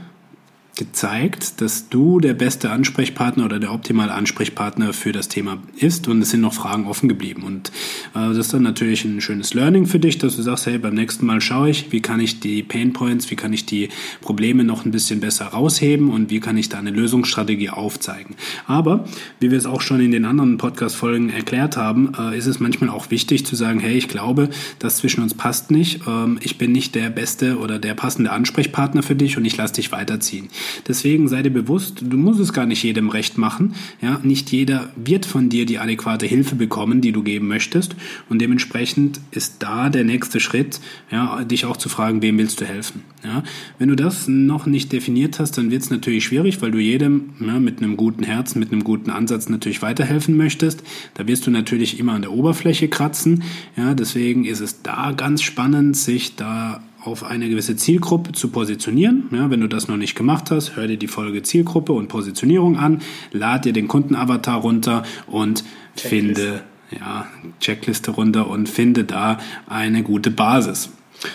gezeigt, 0.75 1.61
dass 1.61 1.89
du 1.89 2.19
der 2.19 2.33
beste 2.33 2.69
Ansprechpartner 2.69 3.45
oder 3.45 3.59
der 3.59 3.73
optimale 3.73 4.13
Ansprechpartner 4.13 4.93
für 4.93 5.11
das 5.11 5.27
Thema 5.27 5.57
ist 5.75 6.07
und 6.07 6.21
es 6.21 6.31
sind 6.31 6.41
noch 6.41 6.53
Fragen 6.53 6.87
offen 6.87 7.09
geblieben. 7.09 7.43
Und 7.43 7.69
äh, 8.15 8.29
das 8.29 8.37
ist 8.37 8.53
dann 8.53 8.63
natürlich 8.63 9.03
ein 9.03 9.21
schönes 9.21 9.53
Learning 9.53 9.85
für 9.85 9.99
dich, 9.99 10.17
dass 10.17 10.37
du 10.37 10.41
sagst, 10.41 10.65
hey, 10.65 10.77
beim 10.77 10.93
nächsten 10.93 11.25
Mal 11.25 11.41
schaue 11.41 11.69
ich, 11.69 11.91
wie 11.91 12.01
kann 12.01 12.19
ich 12.19 12.39
die 12.39 12.63
Pain 12.63 12.93
Points, 12.93 13.29
wie 13.29 13.35
kann 13.35 13.51
ich 13.51 13.65
die 13.65 13.89
Probleme 14.21 14.63
noch 14.63 14.85
ein 14.85 14.91
bisschen 14.91 15.19
besser 15.19 15.47
rausheben 15.47 16.09
und 16.09 16.29
wie 16.29 16.39
kann 16.39 16.57
ich 16.57 16.69
da 16.69 16.79
eine 16.79 16.91
Lösungsstrategie 16.91 17.69
aufzeigen. 17.69 18.35
Aber, 18.65 19.05
wie 19.39 19.51
wir 19.51 19.57
es 19.57 19.65
auch 19.65 19.81
schon 19.81 19.99
in 19.99 20.11
den 20.11 20.25
anderen 20.25 20.57
Podcast-Folgen 20.57 21.29
erklärt 21.29 21.75
haben, 21.75 22.13
äh, 22.17 22.37
ist 22.37 22.47
es 22.47 22.59
manchmal 22.59 22.89
auch 22.89 23.11
wichtig 23.11 23.45
zu 23.45 23.55
sagen, 23.55 23.79
hey, 23.81 23.97
ich 23.97 24.07
glaube, 24.07 24.49
das 24.79 24.97
zwischen 24.97 25.21
uns 25.21 25.33
passt 25.33 25.69
nicht, 25.69 26.01
ähm, 26.07 26.39
ich 26.41 26.57
bin 26.57 26.71
nicht 26.71 26.95
der 26.95 27.09
beste 27.09 27.57
oder 27.57 27.77
der 27.77 27.93
passende 27.93 28.31
Ansprechpartner 28.31 29.03
für 29.03 29.15
dich 29.15 29.37
und 29.37 29.43
ich 29.45 29.57
lasse 29.57 29.75
dich 29.75 29.91
weiterziehen. 29.91 30.49
Deswegen 30.87 31.27
sei 31.27 31.41
dir 31.43 31.51
bewusst, 31.51 32.01
du 32.01 32.17
musst 32.17 32.39
es 32.39 32.53
gar 32.53 32.65
nicht 32.65 32.83
jedem 32.83 33.09
recht 33.09 33.37
machen. 33.37 33.73
Ja, 34.01 34.19
nicht 34.23 34.51
jeder 34.51 34.89
wird 34.95 35.25
von 35.25 35.49
dir 35.49 35.65
die 35.65 35.79
adäquate 35.79 36.25
Hilfe 36.25 36.55
bekommen, 36.55 37.01
die 37.01 37.11
du 37.11 37.23
geben 37.23 37.47
möchtest. 37.47 37.95
Und 38.29 38.41
dementsprechend 38.41 39.19
ist 39.31 39.57
da 39.59 39.89
der 39.89 40.03
nächste 40.03 40.39
Schritt, 40.39 40.79
ja, 41.11 41.43
dich 41.43 41.65
auch 41.65 41.77
zu 41.77 41.89
fragen, 41.89 42.21
wem 42.21 42.37
willst 42.37 42.61
du 42.61 42.65
helfen. 42.65 43.01
Ja, 43.23 43.43
wenn 43.77 43.89
du 43.89 43.95
das 43.95 44.27
noch 44.27 44.65
nicht 44.65 44.91
definiert 44.91 45.39
hast, 45.39 45.57
dann 45.57 45.69
wird 45.69 45.83
es 45.83 45.89
natürlich 45.89 46.25
schwierig, 46.25 46.61
weil 46.61 46.71
du 46.71 46.79
jedem 46.79 47.31
ja, 47.39 47.59
mit 47.59 47.81
einem 47.81 47.97
guten 47.97 48.23
Herzen, 48.23 48.59
mit 48.59 48.71
einem 48.71 48.83
guten 48.83 49.11
Ansatz 49.11 49.49
natürlich 49.49 49.81
weiterhelfen 49.81 50.35
möchtest. 50.37 50.83
Da 51.13 51.27
wirst 51.27 51.45
du 51.45 51.51
natürlich 51.51 51.99
immer 51.99 52.13
an 52.13 52.23
der 52.23 52.31
Oberfläche 52.31 52.87
kratzen. 52.87 53.43
Ja, 53.77 53.93
deswegen 53.93 54.45
ist 54.45 54.59
es 54.59 54.81
da 54.81 55.11
ganz 55.11 55.41
spannend, 55.41 55.97
sich 55.97 56.35
da 56.35 56.81
auf 57.03 57.23
eine 57.23 57.49
gewisse 57.49 57.75
Zielgruppe 57.75 58.31
zu 58.31 58.49
positionieren. 58.49 59.23
Ja, 59.31 59.49
wenn 59.49 59.61
du 59.61 59.67
das 59.67 59.87
noch 59.87 59.97
nicht 59.97 60.15
gemacht 60.15 60.51
hast, 60.51 60.75
hör 60.75 60.87
dir 60.87 60.97
die 60.97 61.07
Folge 61.07 61.41
Zielgruppe 61.43 61.93
und 61.93 62.07
Positionierung 62.07 62.77
an, 62.77 63.01
lad 63.31 63.65
dir 63.65 63.73
den 63.73 63.87
Kundenavatar 63.87 64.59
runter 64.59 65.03
und 65.27 65.63
Checkliste. 65.95 66.07
finde 66.07 66.61
ja, 66.91 67.27
Checkliste 67.59 68.11
runter 68.11 68.47
und 68.49 68.69
finde 68.69 69.03
da 69.03 69.37
eine 69.67 70.03
gute 70.03 70.31
Basis. 70.31 70.89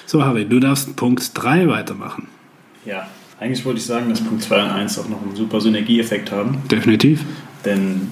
So, 0.05 0.25
Harry, 0.25 0.47
du 0.47 0.61
darfst 0.61 0.97
Punkt 0.97 1.31
3 1.35 1.69
weitermachen. 1.69 2.29
Ja, 2.85 3.07
eigentlich 3.41 3.65
wollte 3.65 3.79
ich 3.79 3.87
sagen, 3.87 4.09
dass 4.09 4.21
Punkt 4.21 4.43
2 4.43 4.65
und 4.65 4.71
1 4.71 4.99
auch 4.99 5.09
noch 5.09 5.23
einen 5.23 5.37
super 5.37 5.61
Synergieeffekt 5.61 6.31
haben. 6.31 6.63
Definitiv. 6.71 7.25
Denn 7.65 8.11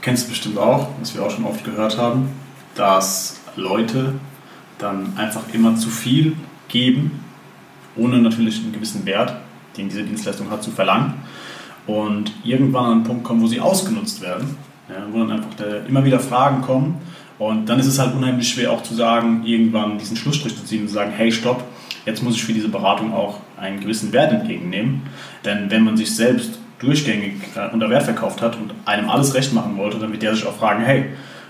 kennst 0.00 0.26
du 0.26 0.30
bestimmt 0.30 0.58
auch, 0.58 0.88
was 1.00 1.14
wir 1.14 1.22
auch 1.22 1.30
schon 1.30 1.44
oft 1.44 1.64
gehört 1.64 1.98
haben, 1.98 2.28
dass 2.74 3.40
Leute 3.56 4.14
dann 4.78 5.16
einfach 5.16 5.42
immer 5.52 5.76
zu 5.76 5.90
viel 5.90 6.34
geben, 6.68 7.24
ohne 7.96 8.18
natürlich 8.18 8.60
einen 8.62 8.72
gewissen 8.72 9.04
Wert, 9.06 9.34
den 9.76 9.88
diese 9.88 10.04
Dienstleistung 10.04 10.50
hat, 10.50 10.62
zu 10.62 10.70
verlangen. 10.70 11.14
Und 11.86 12.32
irgendwann 12.44 12.84
an 12.84 12.92
einen 12.92 13.04
Punkt 13.04 13.24
kommen, 13.24 13.42
wo 13.42 13.46
sie 13.46 13.60
ausgenutzt 13.60 14.20
werden, 14.20 14.56
ja, 14.88 15.06
wo 15.10 15.18
dann 15.18 15.32
einfach 15.32 15.54
der, 15.54 15.86
immer 15.86 16.04
wieder 16.04 16.20
Fragen 16.20 16.62
kommen. 16.62 16.98
Und 17.38 17.66
dann 17.66 17.78
ist 17.78 17.86
es 17.86 17.98
halt 17.98 18.14
unheimlich 18.14 18.48
schwer 18.48 18.72
auch 18.72 18.82
zu 18.82 18.94
sagen, 18.94 19.42
irgendwann 19.44 19.98
diesen 19.98 20.16
Schlussstrich 20.16 20.56
zu 20.56 20.64
ziehen 20.64 20.82
und 20.82 20.88
zu 20.88 20.94
sagen, 20.94 21.12
hey, 21.16 21.30
stopp, 21.30 21.64
jetzt 22.04 22.22
muss 22.22 22.34
ich 22.34 22.44
für 22.44 22.52
diese 22.52 22.68
Beratung 22.68 23.12
auch 23.12 23.40
einen 23.56 23.80
gewissen 23.80 24.12
Wert 24.12 24.32
entgegennehmen. 24.32 25.02
Denn 25.44 25.70
wenn 25.70 25.84
man 25.84 25.96
sich 25.96 26.14
selbst 26.14 26.58
durchgängig 26.78 27.34
äh, 27.56 27.72
unter 27.72 27.90
Wert 27.90 28.04
verkauft 28.04 28.42
hat 28.42 28.56
und 28.56 28.72
einem 28.84 29.08
alles 29.08 29.34
recht 29.34 29.52
machen 29.52 29.76
wollte, 29.76 29.98
dann 29.98 30.12
wird 30.12 30.22
der 30.22 30.34
sich 30.34 30.46
auch 30.46 30.56
fragen, 30.56 30.84
hey, 30.84 31.06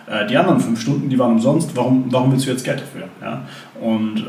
äh, 0.09 0.27
die 0.27 0.37
anderen 0.37 0.61
fünf 0.61 0.81
Stunden, 0.81 1.09
die 1.09 1.19
waren 1.19 1.33
umsonst, 1.33 1.77
warum, 1.77 2.05
warum 2.11 2.33
willst 2.33 2.47
du 2.47 2.51
jetzt 2.51 2.65
Geld 2.65 2.81
dafür? 2.81 3.09
Ja? 3.21 3.43
Und 3.81 4.21
äh, 4.21 4.23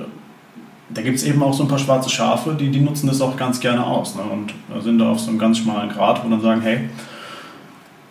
da 0.90 1.02
gibt 1.02 1.18
es 1.18 1.24
eben 1.24 1.42
auch 1.44 1.54
so 1.54 1.64
ein 1.64 1.70
paar 1.70 1.80
schwarze 1.80 2.10
Schafe, 2.10 2.56
die, 2.60 2.70
die 2.70 2.80
nutzen 2.80 3.08
das 3.08 3.22
auch 3.22 3.38
ganz 3.38 3.60
gerne 3.60 3.86
aus 3.86 4.16
ne? 4.16 4.24
und 4.24 4.54
sind 4.84 5.00
da 5.00 5.12
auf 5.12 5.20
so 5.20 5.30
einem 5.30 5.40
ganz 5.40 5.60
schmalen 5.60 5.90
Grad, 5.90 6.24
wo 6.24 6.30
dann 6.30 6.42
sagen, 6.42 6.62
hey, 6.62 6.90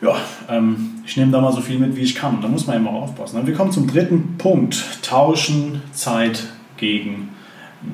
ja, 0.01 0.15
ähm, 0.49 0.91
ich 1.05 1.17
nehme 1.17 1.33
da 1.33 1.41
mal 1.41 1.53
so 1.53 1.61
viel 1.61 1.79
mit, 1.79 1.97
wie 1.97 2.03
ich 2.03 2.15
kann. 2.15 2.41
Da 2.41 2.49
muss 2.49 2.67
man 2.67 2.77
eben 2.77 2.87
auch 2.87 3.03
aufpassen. 3.03 3.41
Ne? 3.41 3.47
Wir 3.47 3.55
kommen 3.55 3.73
zum 3.73 3.89
dritten 3.89 4.37
Punkt. 4.39 5.03
Tauschen 5.03 5.83
Zeit 5.93 6.47
gegen 6.77 7.31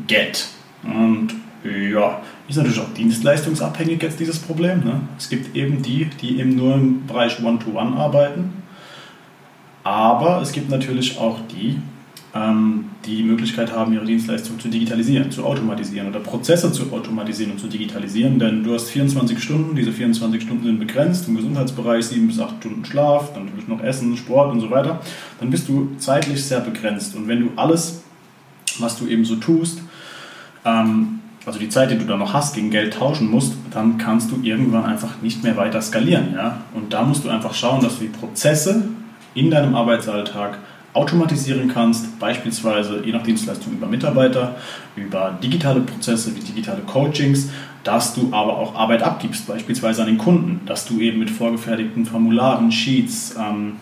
Geld. 0.06 0.48
Und 0.82 1.28
ja, 1.64 2.20
ist 2.46 2.56
natürlich 2.56 2.80
auch 2.80 2.92
dienstleistungsabhängig 2.92 4.02
jetzt 4.02 4.20
dieses 4.20 4.38
Problem. 4.38 4.84
Ne? 4.84 5.00
Es 5.16 5.30
gibt 5.30 5.56
eben 5.56 5.80
die, 5.80 6.10
die 6.20 6.38
eben 6.40 6.54
nur 6.56 6.74
im 6.74 7.06
Bereich 7.06 7.42
One-to-One 7.42 7.92
-One 7.92 7.96
arbeiten 7.96 8.63
aber 9.84 10.40
es 10.40 10.52
gibt 10.52 10.70
natürlich 10.70 11.18
auch 11.18 11.38
die, 11.54 11.78
ähm, 12.34 12.86
die 13.04 13.16
die 13.16 13.22
Möglichkeit 13.22 13.70
haben, 13.70 13.92
ihre 13.92 14.06
Dienstleistung 14.06 14.58
zu 14.58 14.68
digitalisieren, 14.68 15.30
zu 15.30 15.44
automatisieren 15.44 16.08
oder 16.08 16.20
Prozesse 16.20 16.72
zu 16.72 16.90
automatisieren 16.92 17.52
und 17.52 17.60
zu 17.60 17.68
digitalisieren. 17.68 18.38
Denn 18.38 18.64
du 18.64 18.74
hast 18.74 18.88
24 18.88 19.40
Stunden, 19.40 19.76
diese 19.76 19.92
24 19.92 20.42
Stunden 20.42 20.64
sind 20.64 20.80
begrenzt, 20.80 21.28
im 21.28 21.36
Gesundheitsbereich 21.36 22.06
7 22.06 22.26
bis 22.26 22.40
8 22.40 22.56
Stunden 22.60 22.84
Schlaf, 22.84 23.32
dann 23.34 23.44
natürlich 23.44 23.68
noch 23.68 23.82
Essen, 23.82 24.16
Sport 24.16 24.52
und 24.52 24.60
so 24.60 24.70
weiter. 24.70 25.00
Dann 25.38 25.50
bist 25.50 25.68
du 25.68 25.90
zeitlich 25.98 26.42
sehr 26.42 26.60
begrenzt. 26.60 27.14
Und 27.14 27.28
wenn 27.28 27.40
du 27.40 27.50
alles, 27.56 28.02
was 28.78 28.98
du 28.98 29.06
eben 29.06 29.24
so 29.24 29.36
tust, 29.36 29.80
ähm, 30.64 31.20
also 31.46 31.58
die 31.58 31.68
Zeit, 31.68 31.90
die 31.90 31.98
du 31.98 32.06
da 32.06 32.16
noch 32.16 32.32
hast, 32.32 32.54
gegen 32.54 32.70
Geld 32.70 32.94
tauschen 32.94 33.30
musst, 33.30 33.52
dann 33.70 33.98
kannst 33.98 34.30
du 34.30 34.40
irgendwann 34.42 34.86
einfach 34.86 35.20
nicht 35.20 35.44
mehr 35.44 35.58
weiter 35.58 35.82
skalieren. 35.82 36.32
Ja? 36.34 36.62
Und 36.72 36.92
da 36.94 37.02
musst 37.02 37.24
du 37.24 37.28
einfach 37.28 37.52
schauen, 37.52 37.82
dass 37.82 37.98
du 37.98 38.04
die 38.04 38.10
Prozesse 38.10 38.82
in 39.34 39.50
deinem 39.50 39.74
Arbeitsalltag 39.74 40.58
automatisieren 40.94 41.68
kannst, 41.68 42.18
beispielsweise 42.20 43.02
je 43.04 43.12
nach 43.12 43.24
Dienstleistung 43.24 43.72
über 43.72 43.88
Mitarbeiter, 43.88 44.54
über 44.94 45.36
digitale 45.42 45.80
Prozesse 45.80 46.34
wie 46.36 46.40
digitale 46.40 46.82
Coachings, 46.82 47.50
dass 47.82 48.14
du 48.14 48.28
aber 48.32 48.56
auch 48.56 48.74
Arbeit 48.76 49.02
abgibst, 49.02 49.46
beispielsweise 49.46 50.02
an 50.02 50.08
den 50.08 50.18
Kunden, 50.18 50.60
dass 50.66 50.86
du 50.86 51.00
eben 51.00 51.18
mit 51.18 51.30
vorgefertigten 51.30 52.06
Formularen, 52.06 52.70
Sheets, 52.70 53.34
ähm, 53.36 53.74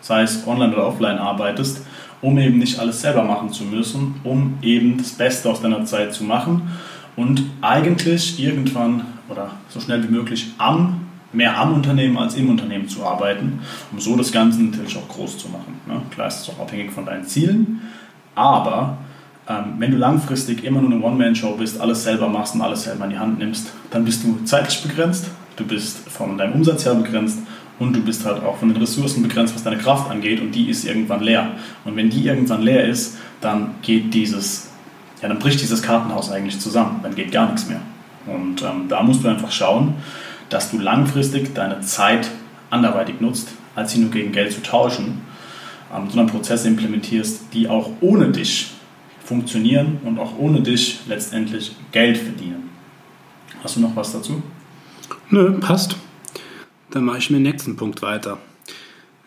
sei 0.00 0.22
es 0.22 0.46
online 0.46 0.74
oder 0.74 0.86
offline 0.86 1.18
arbeitest, 1.18 1.86
um 2.20 2.36
eben 2.38 2.58
nicht 2.58 2.78
alles 2.80 3.00
selber 3.00 3.22
machen 3.22 3.52
zu 3.52 3.64
müssen, 3.64 4.16
um 4.24 4.58
eben 4.60 4.98
das 4.98 5.12
Beste 5.12 5.48
aus 5.48 5.62
deiner 5.62 5.84
Zeit 5.84 6.12
zu 6.12 6.24
machen 6.24 6.62
und 7.14 7.44
eigentlich 7.60 8.42
irgendwann 8.42 9.02
oder 9.28 9.52
so 9.68 9.80
schnell 9.80 10.02
wie 10.02 10.12
möglich 10.12 10.48
am 10.58 10.97
mehr 11.32 11.58
am 11.58 11.74
Unternehmen 11.74 12.16
als 12.16 12.34
im 12.34 12.48
Unternehmen 12.48 12.88
zu 12.88 13.04
arbeiten, 13.04 13.60
um 13.92 14.00
so 14.00 14.16
das 14.16 14.32
Ganze 14.32 14.62
natürlich 14.62 14.96
auch 14.96 15.08
groß 15.08 15.38
zu 15.38 15.48
machen. 15.48 15.80
Ne? 15.86 16.00
Klar 16.10 16.28
ist 16.28 16.40
es 16.40 16.48
auch 16.50 16.60
abhängig 16.60 16.90
von 16.90 17.04
deinen 17.04 17.24
Zielen, 17.24 17.80
aber 18.34 18.98
ähm, 19.48 19.74
wenn 19.78 19.90
du 19.90 19.96
langfristig 19.96 20.64
immer 20.64 20.80
nur 20.80 20.92
eine 20.92 21.02
One-Man-Show 21.02 21.56
bist, 21.56 21.80
alles 21.80 22.04
selber 22.04 22.28
machst 22.28 22.54
und 22.54 22.62
alles 22.62 22.84
selber 22.84 23.04
in 23.04 23.10
die 23.10 23.18
Hand 23.18 23.38
nimmst, 23.38 23.72
dann 23.90 24.04
bist 24.04 24.24
du 24.24 24.38
zeitlich 24.44 24.82
begrenzt, 24.82 25.30
du 25.56 25.64
bist 25.64 26.08
von 26.08 26.38
deinem 26.38 26.54
Umsatz 26.54 26.84
her 26.84 26.94
begrenzt 26.94 27.38
und 27.78 27.94
du 27.94 28.00
bist 28.00 28.24
halt 28.24 28.42
auch 28.42 28.56
von 28.56 28.68
den 28.68 28.76
Ressourcen 28.78 29.22
begrenzt, 29.22 29.54
was 29.54 29.62
deine 29.62 29.78
Kraft 29.78 30.10
angeht 30.10 30.40
und 30.40 30.52
die 30.52 30.68
ist 30.68 30.84
irgendwann 30.84 31.22
leer. 31.22 31.52
Und 31.84 31.96
wenn 31.96 32.10
die 32.10 32.26
irgendwann 32.26 32.62
leer 32.62 32.86
ist, 32.86 33.16
dann 33.40 33.74
geht 33.82 34.12
dieses, 34.14 34.70
ja, 35.22 35.28
dann 35.28 35.38
bricht 35.38 35.60
dieses 35.60 35.82
Kartenhaus 35.82 36.30
eigentlich 36.30 36.58
zusammen, 36.58 37.00
dann 37.02 37.14
geht 37.14 37.32
gar 37.32 37.46
nichts 37.46 37.68
mehr. 37.68 37.80
Und 38.26 38.62
ähm, 38.62 38.88
da 38.88 39.02
musst 39.02 39.24
du 39.24 39.28
einfach 39.28 39.52
schauen, 39.52 39.94
dass 40.48 40.70
du 40.70 40.78
langfristig 40.78 41.54
deine 41.54 41.80
Zeit 41.80 42.30
anderweitig 42.70 43.20
nutzt, 43.20 43.48
als 43.74 43.92
sie 43.92 44.00
nur 44.00 44.10
gegen 44.10 44.32
Geld 44.32 44.52
zu 44.52 44.62
tauschen, 44.62 45.20
ähm, 45.94 46.08
sondern 46.08 46.26
Prozesse 46.26 46.68
implementierst, 46.68 47.52
die 47.52 47.68
auch 47.68 47.90
ohne 48.00 48.30
dich 48.30 48.72
funktionieren 49.24 49.98
und 50.04 50.18
auch 50.18 50.38
ohne 50.38 50.62
dich 50.62 51.00
letztendlich 51.06 51.76
Geld 51.92 52.16
verdienen. 52.16 52.70
Hast 53.62 53.76
du 53.76 53.80
noch 53.80 53.94
was 53.94 54.12
dazu? 54.12 54.42
Nö, 55.30 55.52
passt. 55.60 55.96
Dann 56.90 57.04
mache 57.04 57.18
ich 57.18 57.30
mir 57.30 57.36
den 57.36 57.42
nächsten 57.42 57.76
Punkt 57.76 58.00
weiter. 58.02 58.38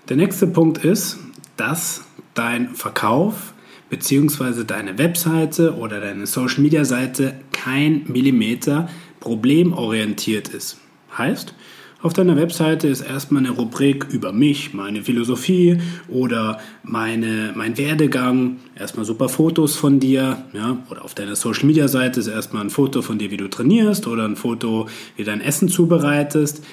Der 0.09 0.17
nächste 0.17 0.47
Punkt 0.47 0.79
ist, 0.79 1.19
dass 1.57 2.03
dein 2.33 2.69
Verkauf 2.69 3.53
bzw. 3.89 4.63
deine 4.63 4.97
Webseite 4.97 5.75
oder 5.75 5.99
deine 5.99 6.25
Social 6.25 6.61
Media 6.61 6.85
Seite 6.85 7.39
kein 7.51 8.05
Millimeter 8.07 8.89
problemorientiert 9.19 10.49
ist. 10.49 10.80
Heißt, 11.17 11.53
auf 12.01 12.13
deiner 12.13 12.35
Webseite 12.35 12.87
ist 12.87 13.01
erstmal 13.01 13.45
eine 13.45 13.51
Rubrik 13.51 14.07
über 14.09 14.33
mich, 14.33 14.73
meine 14.73 15.03
Philosophie 15.03 15.77
oder 16.07 16.59
meine, 16.81 17.53
mein 17.55 17.77
Werdegang. 17.77 18.57
Erstmal 18.75 19.05
super 19.05 19.29
Fotos 19.29 19.75
von 19.75 19.99
dir. 19.99 20.43
Ja? 20.53 20.77
Oder 20.89 21.05
auf 21.05 21.13
deiner 21.13 21.35
Social 21.35 21.65
Media 21.65 21.87
Seite 21.87 22.19
ist 22.19 22.27
erstmal 22.27 22.63
ein 22.63 22.71
Foto 22.71 23.03
von 23.03 23.19
dir, 23.19 23.29
wie 23.29 23.37
du 23.37 23.47
trainierst 23.47 24.07
oder 24.07 24.25
ein 24.25 24.35
Foto, 24.35 24.87
wie 25.15 25.23
dein 25.23 25.41
Essen 25.41 25.69
zubereitest. 25.69 26.63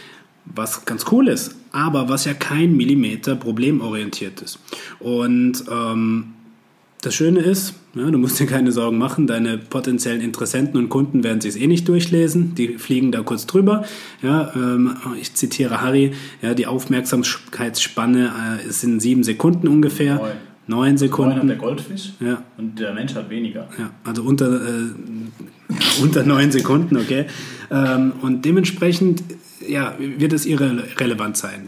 Was 0.47 0.87
ganz 0.87 1.05
cool 1.13 1.29
ist, 1.29 1.57
aber 1.73 2.09
was 2.09 2.25
ja 2.25 2.33
kein 2.33 2.75
Millimeter 2.75 3.37
problemorientiert 3.37 4.41
ist. 4.41 4.59
Und 4.99 5.63
ähm, 5.71 6.33
das 7.01 7.15
Schöne 7.15 7.41
ist, 7.41 7.75
ja, 7.95 8.11
du 8.11 8.19
musst 8.19 8.41
dir 8.41 8.47
keine 8.47 8.73
Sorgen 8.73 8.99
machen, 8.99 9.27
deine 9.27 9.57
potenziellen 9.57 10.21
Interessenten 10.21 10.79
und 10.79 10.89
Kunden 10.89 11.23
werden 11.23 11.41
sich 11.41 11.61
eh 11.61 11.67
nicht 11.67 11.87
durchlesen, 11.89 12.55
die 12.55 12.79
fliegen 12.79 13.13
da 13.13 13.23
kurz 13.23 13.47
drüber. 13.47 13.85
Ja, 14.23 14.53
ähm, 14.55 14.97
ich 15.21 15.35
zitiere 15.35 15.81
Harry, 15.81 16.13
ja, 16.43 16.55
die 16.55 16.67
Aufmerksamkeitsspanne 16.67 18.33
äh, 18.67 18.71
sind 18.71 19.01
sieben 19.01 19.23
Sekunden 19.23 19.69
ungefähr. 19.69 20.17
Neun, 20.17 20.33
Neun 20.67 20.99
Sekunden. 20.99 21.31
Neun 21.31 21.41
hat 21.43 21.49
der 21.49 21.57
Goldfisch 21.57 22.13
ja. 22.21 22.43
und 22.59 22.79
der 22.79 22.93
Mensch 22.93 23.15
hat 23.15 23.31
weniger. 23.31 23.69
Ja, 23.79 23.91
also 24.05 24.23
unter, 24.23 24.57
äh, 24.57 24.83
unter 26.03 26.25
neun 26.25 26.51
Sekunden, 26.51 26.97
okay. 26.97 27.27
Ähm, 27.71 28.13
und 28.23 28.45
dementsprechend 28.45 29.23
ja, 29.67 29.95
wird 29.99 30.33
es 30.33 30.47
irrelevant 30.47 31.37
sein. 31.37 31.63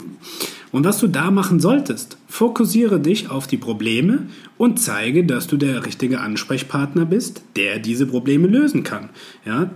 Und 0.71 0.85
was 0.85 0.99
du 0.99 1.07
da 1.07 1.31
machen 1.31 1.59
solltest, 1.59 2.17
fokussiere 2.27 2.99
dich 2.99 3.29
auf 3.29 3.47
die 3.47 3.57
Probleme 3.57 4.27
und 4.57 4.79
zeige, 4.79 5.25
dass 5.25 5.47
du 5.47 5.57
der 5.57 5.85
richtige 5.85 6.21
Ansprechpartner 6.21 7.05
bist, 7.05 7.43
der 7.55 7.79
diese 7.79 8.05
Probleme 8.05 8.47
lösen 8.47 8.83
kann. 8.83 9.09
Ja, 9.45 9.69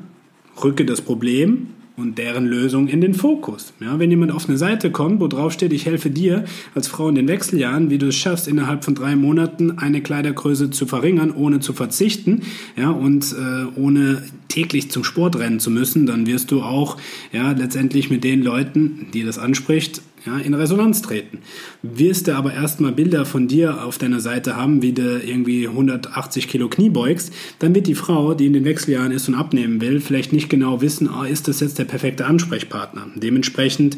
rücke 0.63 0.85
das 0.85 1.01
Problem 1.01 1.67
und 1.97 2.17
deren 2.17 2.45
Lösung 2.45 2.87
in 2.87 3.01
den 3.01 3.13
Fokus. 3.13 3.73
Ja, 3.79 3.99
wenn 3.99 4.09
jemand 4.09 4.31
auf 4.31 4.49
eine 4.49 4.57
Seite 4.57 4.91
kommt, 4.91 5.21
wo 5.21 5.27
drauf 5.27 5.53
steht, 5.53 5.71
ich 5.71 5.85
helfe 5.85 6.09
dir 6.09 6.45
als 6.73 6.87
Frau 6.87 7.07
in 7.09 7.15
den 7.15 7.27
Wechseljahren, 7.27 7.89
wie 7.89 7.97
du 7.97 8.07
es 8.07 8.15
schaffst, 8.15 8.47
innerhalb 8.47 8.83
von 8.83 8.95
drei 8.95 9.15
Monaten 9.15 9.77
eine 9.77 10.01
Kleidergröße 10.01 10.71
zu 10.71 10.85
verringern, 10.85 11.31
ohne 11.31 11.59
zu 11.59 11.73
verzichten, 11.73 12.41
ja, 12.75 12.89
und 12.89 13.33
äh, 13.33 13.79
ohne 13.79 14.23
täglich 14.49 14.91
zum 14.91 15.03
Sport 15.03 15.37
rennen 15.37 15.59
zu 15.59 15.71
müssen, 15.71 16.05
dann 16.05 16.27
wirst 16.27 16.51
du 16.51 16.61
auch 16.61 16.97
ja, 17.31 17.51
letztendlich 17.51 18.09
mit 18.09 18.23
den 18.23 18.43
Leuten, 18.43 19.07
die 19.13 19.23
das 19.23 19.37
anspricht, 19.37 20.01
ja, 20.25 20.37
in 20.37 20.53
Resonanz 20.53 21.01
treten. 21.01 21.39
Wirst 21.81 22.27
du 22.27 22.35
aber 22.35 22.53
erstmal 22.53 22.91
Bilder 22.91 23.25
von 23.25 23.47
dir 23.47 23.83
auf 23.83 23.97
deiner 23.97 24.19
Seite 24.19 24.55
haben, 24.55 24.81
wie 24.81 24.93
du 24.93 25.19
irgendwie 25.19 25.67
180 25.67 26.47
Kilo 26.47 26.67
Knie 26.67 26.89
beugst, 26.89 27.31
dann 27.59 27.75
wird 27.75 27.87
die 27.87 27.95
Frau, 27.95 28.33
die 28.33 28.47
in 28.47 28.53
den 28.53 28.65
Wechseljahren 28.65 29.11
ist 29.11 29.27
und 29.27 29.35
abnehmen 29.35 29.81
will, 29.81 30.01
vielleicht 30.01 30.33
nicht 30.33 30.49
genau 30.49 30.81
wissen, 30.81 31.09
oh, 31.09 31.23
ist 31.23 31.47
das 31.47 31.59
jetzt 31.59 31.79
der 31.79 31.85
perfekte 31.85 32.25
Ansprechpartner. 32.25 33.07
Dementsprechend 33.15 33.97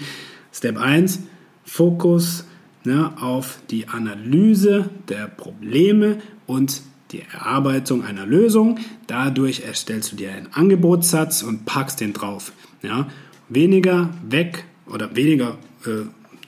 Step 0.52 0.78
1, 0.78 1.20
Fokus 1.64 2.46
ne, 2.84 3.12
auf 3.22 3.60
die 3.70 3.88
Analyse 3.88 4.90
der 5.10 5.28
Probleme 5.28 6.18
und 6.46 6.82
die 7.12 7.22
Erarbeitung 7.22 8.04
einer 8.04 8.26
Lösung. 8.26 8.80
Dadurch 9.08 9.62
erstellst 9.62 10.12
du 10.12 10.16
dir 10.16 10.32
einen 10.32 10.48
Angebotssatz 10.52 11.44
und 11.44 11.66
packst 11.66 12.02
den 12.02 12.14
drauf. 12.14 12.52
Ja. 12.82 13.08
Weniger 13.50 14.10
weg 14.28 14.66
oder 14.88 15.16
weniger 15.16 15.58
äh, 15.86 16.06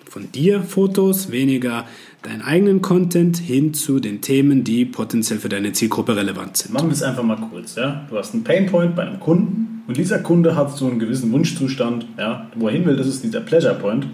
von 0.09 0.31
dir 0.31 0.63
Fotos, 0.63 1.31
weniger 1.31 1.85
deinen 2.23 2.41
eigenen 2.41 2.81
Content 2.81 3.37
hin 3.37 3.73
zu 3.73 3.99
den 3.99 4.21
Themen, 4.21 4.63
die 4.63 4.85
potenziell 4.85 5.39
für 5.39 5.49
deine 5.49 5.71
Zielgruppe 5.71 6.15
relevant 6.15 6.57
sind. 6.57 6.73
Machen 6.73 6.89
wir 6.89 6.93
es 6.93 7.03
einfach 7.03 7.23
mal 7.23 7.37
kurz. 7.37 7.75
Ja? 7.75 8.05
Du 8.09 8.17
hast 8.17 8.33
einen 8.33 8.43
Painpoint 8.43 8.95
bei 8.95 9.03
einem 9.03 9.19
Kunden 9.19 9.83
und 9.87 9.97
dieser 9.97 10.19
Kunde 10.19 10.55
hat 10.55 10.75
so 10.75 10.87
einen 10.87 10.99
gewissen 10.99 11.31
Wunschzustand, 11.31 12.07
ja? 12.17 12.49
wo 12.55 12.67
er 12.67 12.73
hin 12.73 12.85
will, 12.85 12.95
das 12.95 13.07
ist 13.07 13.23
dieser 13.23 13.41
Pleasure 13.41 13.75
Point. 13.75 14.07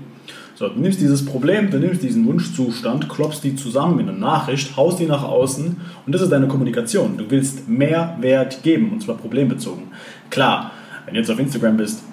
So, 0.55 0.69
du 0.69 0.79
nimmst 0.79 1.01
dieses 1.01 1.25
Problem, 1.25 1.69
du 1.69 1.79
nimmst 1.79 2.01
diesen 2.01 2.25
Wunschzustand, 2.25 3.09
klopfst 3.09 3.41
die 3.43 3.55
zusammen 3.55 3.99
in 3.99 4.07
eine 4.07 4.17
Nachricht, 4.17 4.77
haust 4.77 4.99
die 4.99 5.05
nach 5.05 5.23
außen 5.23 5.77
und 6.05 6.15
das 6.15 6.21
ist 6.21 6.31
deine 6.31 6.47
Kommunikation. 6.47 7.17
Du 7.17 7.25
willst 7.29 7.67
mehr 7.67 8.17
Wert 8.21 8.63
geben 8.63 8.91
und 8.93 9.01
zwar 9.01 9.15
problembezogen. 9.15 9.83
Klar, 10.29 10.71
wenn 11.05 11.13
du 11.13 11.19
jetzt 11.19 11.29
auf 11.29 11.39
Instagram 11.39 11.75
bist, 11.75 12.03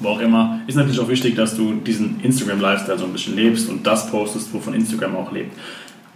wo 0.00 0.08
auch 0.08 0.20
immer, 0.20 0.60
ist 0.66 0.76
natürlich 0.76 1.00
auch 1.00 1.08
wichtig, 1.08 1.34
dass 1.36 1.56
du 1.56 1.74
diesen 1.74 2.20
Instagram-Lifestyle 2.22 2.98
so 2.98 3.04
ein 3.04 3.12
bisschen 3.12 3.36
lebst 3.36 3.68
und 3.68 3.86
das 3.86 4.10
postest, 4.10 4.52
wovon 4.52 4.74
Instagram 4.74 5.16
auch 5.16 5.32
lebt. 5.32 5.52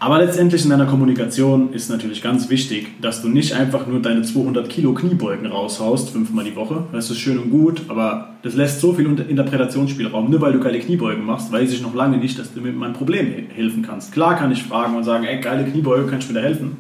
Aber 0.03 0.19
letztendlich 0.19 0.65
in 0.65 0.71
deiner 0.71 0.87
Kommunikation 0.87 1.75
ist 1.75 1.91
natürlich 1.91 2.23
ganz 2.23 2.49
wichtig, 2.49 3.03
dass 3.03 3.21
du 3.21 3.29
nicht 3.29 3.53
einfach 3.53 3.87
nur 3.87 4.01
deine 4.01 4.23
200 4.23 4.67
Kilo 4.71 4.95
Kniebeugen 4.95 5.47
raushaust, 5.47 6.09
fünfmal 6.09 6.47
die 6.47 6.57
Woche. 6.57 6.85
Das 6.91 7.11
ist 7.11 7.19
schön 7.19 7.39
und 7.39 7.51
gut, 7.51 7.83
aber 7.89 8.31
das 8.43 8.55
lässt 8.55 8.81
so 8.81 8.95
viel 8.95 9.05
Interpretationsspielraum. 9.05 10.31
Nur 10.31 10.41
weil 10.41 10.55
du 10.55 10.61
geile 10.61 10.79
Kniebeugen 10.79 11.27
machst, 11.27 11.53
weiß 11.53 11.71
ich 11.71 11.83
noch 11.83 11.95
lange 11.95 12.17
nicht, 12.17 12.39
dass 12.39 12.55
du 12.55 12.63
mir 12.63 12.69
mit 12.69 12.79
meinem 12.79 12.95
Problem 12.95 13.31
helfen 13.55 13.83
kannst. 13.83 14.11
Klar 14.13 14.37
kann 14.37 14.51
ich 14.51 14.63
fragen 14.63 14.97
und 14.97 15.05
sagen, 15.05 15.25
ey, 15.25 15.39
geile 15.39 15.65
Kniebeuge, 15.65 16.07
kannst 16.07 16.31
du 16.31 16.33
mir 16.33 16.41
da 16.41 16.47
helfen? 16.47 16.79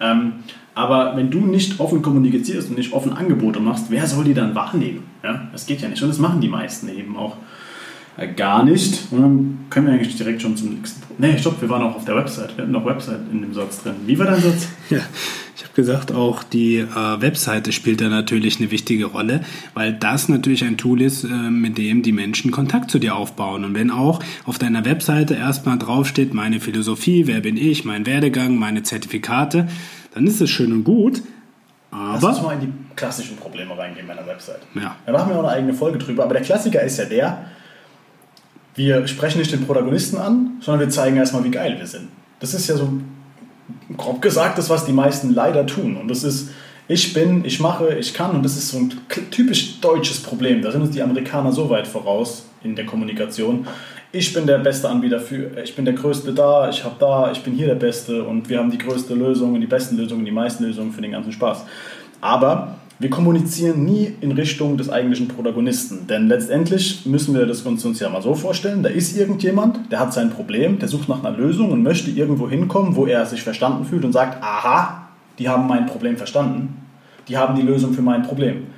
Ähm, 0.00 0.34
aber 0.76 1.16
wenn 1.16 1.32
du 1.32 1.40
nicht 1.40 1.80
offen 1.80 2.00
kommunizierst 2.00 2.70
und 2.70 2.78
nicht 2.78 2.92
offen 2.92 3.12
Angebote 3.12 3.58
machst, 3.58 3.86
wer 3.88 4.06
soll 4.06 4.22
die 4.22 4.34
dann 4.34 4.54
wahrnehmen? 4.54 5.02
Ja, 5.22 5.48
das 5.52 5.66
geht 5.66 5.80
ja 5.80 5.88
nicht. 5.88 6.02
Und 6.02 6.08
das 6.08 6.18
machen 6.18 6.40
die 6.40 6.48
meisten 6.48 6.88
eben 6.88 7.16
auch 7.16 7.36
äh, 8.16 8.28
gar 8.28 8.64
nicht. 8.64 9.06
Und 9.10 9.20
dann 9.20 9.58
können 9.70 9.86
wir 9.86 9.94
eigentlich 9.94 10.16
direkt 10.16 10.42
schon 10.42 10.56
zum 10.56 10.74
nächsten 10.74 11.00
Punkt. 11.00 11.20
Nee, 11.20 11.38
stopp, 11.38 11.60
wir 11.60 11.68
waren 11.68 11.82
auch 11.82 11.96
auf 11.96 12.04
der 12.04 12.16
Website. 12.16 12.56
Wir 12.56 12.64
hatten 12.64 12.72
noch 12.72 12.84
Website 12.84 13.20
in 13.32 13.40
dem 13.40 13.54
Satz 13.54 13.82
drin. 13.82 13.94
Wie 14.06 14.18
war 14.18 14.26
dein 14.26 14.40
Satz? 14.40 14.68
Ja, 14.90 15.00
ich 15.56 15.62
habe 15.64 15.74
gesagt, 15.74 16.12
auch 16.12 16.42
die 16.42 16.78
äh, 16.78 17.20
Webseite 17.20 17.72
spielt 17.72 18.00
da 18.02 18.08
natürlich 18.08 18.58
eine 18.58 18.70
wichtige 18.70 19.06
Rolle, 19.06 19.40
weil 19.72 19.92
das 19.94 20.28
natürlich 20.28 20.64
ein 20.64 20.76
Tool 20.76 21.00
ist, 21.00 21.24
äh, 21.24 21.28
mit 21.28 21.78
dem 21.78 22.02
die 22.02 22.12
Menschen 22.12 22.50
Kontakt 22.50 22.90
zu 22.90 22.98
dir 22.98 23.16
aufbauen. 23.16 23.64
Und 23.64 23.74
wenn 23.74 23.90
auch 23.90 24.20
auf 24.44 24.58
deiner 24.58 24.84
Webseite 24.84 25.34
erstmal 25.34 25.78
draufsteht, 25.78 26.34
meine 26.34 26.60
Philosophie, 26.60 27.26
wer 27.26 27.40
bin 27.40 27.56
ich, 27.56 27.84
mein 27.84 28.04
Werdegang, 28.04 28.56
meine 28.56 28.82
Zertifikate, 28.82 29.68
dann 30.14 30.26
ist 30.26 30.40
es 30.42 30.50
schön 30.50 30.72
und 30.72 30.84
gut. 30.84 31.22
Aber 31.90 32.18
Lass 32.20 32.38
uns 32.38 32.42
mal 32.42 32.54
in 32.54 32.60
die 32.60 32.72
klassischen 32.96 33.36
Probleme 33.36 33.76
reingehen 33.76 34.06
meiner 34.06 34.26
Website. 34.26 34.60
Ja. 34.74 34.96
Da 35.06 35.12
machen 35.12 35.30
wir 35.30 35.36
auch 35.36 35.44
eine 35.44 35.52
eigene 35.52 35.74
Folge 35.74 35.98
drüber. 35.98 36.24
Aber 36.24 36.34
der 36.34 36.42
Klassiker 36.42 36.82
ist 36.82 36.98
ja 36.98 37.04
der, 37.04 37.46
wir 38.74 39.06
sprechen 39.06 39.38
nicht 39.38 39.52
den 39.52 39.66
Protagonisten 39.66 40.16
an, 40.16 40.58
sondern 40.60 40.80
wir 40.80 40.90
zeigen 40.90 41.16
erstmal, 41.16 41.44
wie 41.44 41.50
geil 41.50 41.76
wir 41.78 41.86
sind. 41.86 42.08
Das 42.40 42.54
ist 42.54 42.68
ja 42.68 42.76
so 42.76 42.92
grob 43.96 44.22
gesagt 44.22 44.58
das, 44.58 44.70
was 44.70 44.84
die 44.84 44.92
meisten 44.92 45.34
leider 45.34 45.66
tun. 45.66 45.96
Und 45.96 46.08
das 46.08 46.24
ist, 46.24 46.50
ich 46.88 47.14
bin, 47.14 47.44
ich 47.44 47.60
mache, 47.60 47.94
ich 47.94 48.14
kann. 48.14 48.32
Und 48.32 48.42
das 48.42 48.56
ist 48.56 48.68
so 48.70 48.78
ein 48.78 48.92
typisch 49.30 49.80
deutsches 49.80 50.22
Problem. 50.22 50.62
Da 50.62 50.72
sind 50.72 50.82
uns 50.82 50.90
die 50.90 51.02
Amerikaner 51.02 51.52
so 51.52 51.70
weit 51.70 51.86
voraus 51.86 52.46
in 52.62 52.74
der 52.74 52.86
Kommunikation 52.86 53.66
ich 54.12 54.32
bin 54.34 54.46
der 54.46 54.58
beste 54.58 54.88
Anbieter 54.88 55.18
für, 55.18 55.58
ich 55.62 55.74
bin 55.74 55.86
der 55.86 55.94
größte 55.94 56.34
da, 56.34 56.68
ich 56.68 56.84
habe 56.84 56.96
da, 56.98 57.32
ich 57.32 57.42
bin 57.42 57.54
hier 57.54 57.66
der 57.66 57.74
Beste 57.74 58.22
und 58.22 58.48
wir 58.48 58.58
haben 58.58 58.70
die 58.70 58.78
größte 58.78 59.14
Lösung 59.14 59.54
und 59.54 59.62
die 59.62 59.66
besten 59.66 59.96
Lösungen, 59.96 60.24
die 60.24 60.30
meisten 60.30 60.64
Lösungen 60.64 60.92
für 60.92 61.00
den 61.00 61.12
ganzen 61.12 61.32
Spaß. 61.32 61.64
Aber 62.20 62.76
wir 63.02 63.10
kommunizieren 63.10 63.84
nie 63.84 64.14
in 64.20 64.30
Richtung 64.30 64.76
des 64.76 64.88
eigentlichen 64.88 65.26
Protagonisten, 65.26 66.06
denn 66.06 66.28
letztendlich 66.28 67.04
müssen 67.04 67.34
wir 67.34 67.46
das 67.46 67.62
uns, 67.62 67.84
uns 67.84 67.98
ja 67.98 68.08
mal 68.08 68.22
so 68.22 68.36
vorstellen, 68.36 68.84
da 68.84 68.88
ist 68.88 69.16
irgendjemand, 69.16 69.90
der 69.90 69.98
hat 69.98 70.12
sein 70.12 70.30
Problem, 70.30 70.78
der 70.78 70.86
sucht 70.86 71.08
nach 71.08 71.24
einer 71.24 71.36
Lösung 71.36 71.72
und 71.72 71.82
möchte 71.82 72.12
irgendwo 72.12 72.48
hinkommen, 72.48 72.94
wo 72.94 73.06
er 73.06 73.26
sich 73.26 73.42
verstanden 73.42 73.84
fühlt 73.84 74.04
und 74.04 74.12
sagt, 74.12 74.40
aha, 74.40 75.08
die 75.40 75.48
haben 75.48 75.66
mein 75.66 75.86
Problem 75.86 76.16
verstanden, 76.16 76.76
die 77.26 77.36
haben 77.36 77.56
die 77.56 77.62
Lösung 77.62 77.92
für 77.92 78.02
mein 78.02 78.22
Problem. 78.22 78.68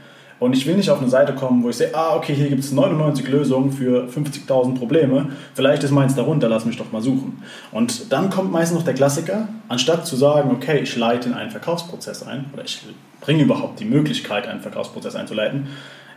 Und 0.44 0.52
ich 0.52 0.66
will 0.66 0.76
nicht 0.76 0.90
auf 0.90 1.00
eine 1.00 1.08
Seite 1.08 1.32
kommen, 1.32 1.62
wo 1.62 1.70
ich 1.70 1.76
sehe, 1.76 1.94
ah, 1.94 2.14
okay, 2.16 2.34
hier 2.34 2.50
gibt 2.50 2.62
es 2.62 2.70
99 2.70 3.26
Lösungen 3.28 3.72
für 3.72 4.06
50.000 4.08 4.76
Probleme. 4.76 5.28
Vielleicht 5.54 5.82
ist 5.84 5.90
meins 5.90 6.14
darunter, 6.14 6.50
lass 6.50 6.66
mich 6.66 6.76
doch 6.76 6.92
mal 6.92 7.00
suchen. 7.00 7.42
Und 7.72 8.12
dann 8.12 8.28
kommt 8.28 8.52
meistens 8.52 8.76
noch 8.76 8.84
der 8.84 8.92
Klassiker, 8.92 9.48
anstatt 9.68 10.06
zu 10.06 10.16
sagen, 10.16 10.50
okay, 10.50 10.80
ich 10.80 10.94
leite 10.96 11.30
in 11.30 11.34
einen 11.34 11.50
Verkaufsprozess 11.50 12.22
ein 12.24 12.44
oder 12.52 12.62
ich 12.62 12.82
bringe 13.22 13.42
überhaupt 13.42 13.80
die 13.80 13.86
Möglichkeit, 13.86 14.46
einen 14.46 14.60
Verkaufsprozess 14.60 15.14
einzuleiten, 15.14 15.68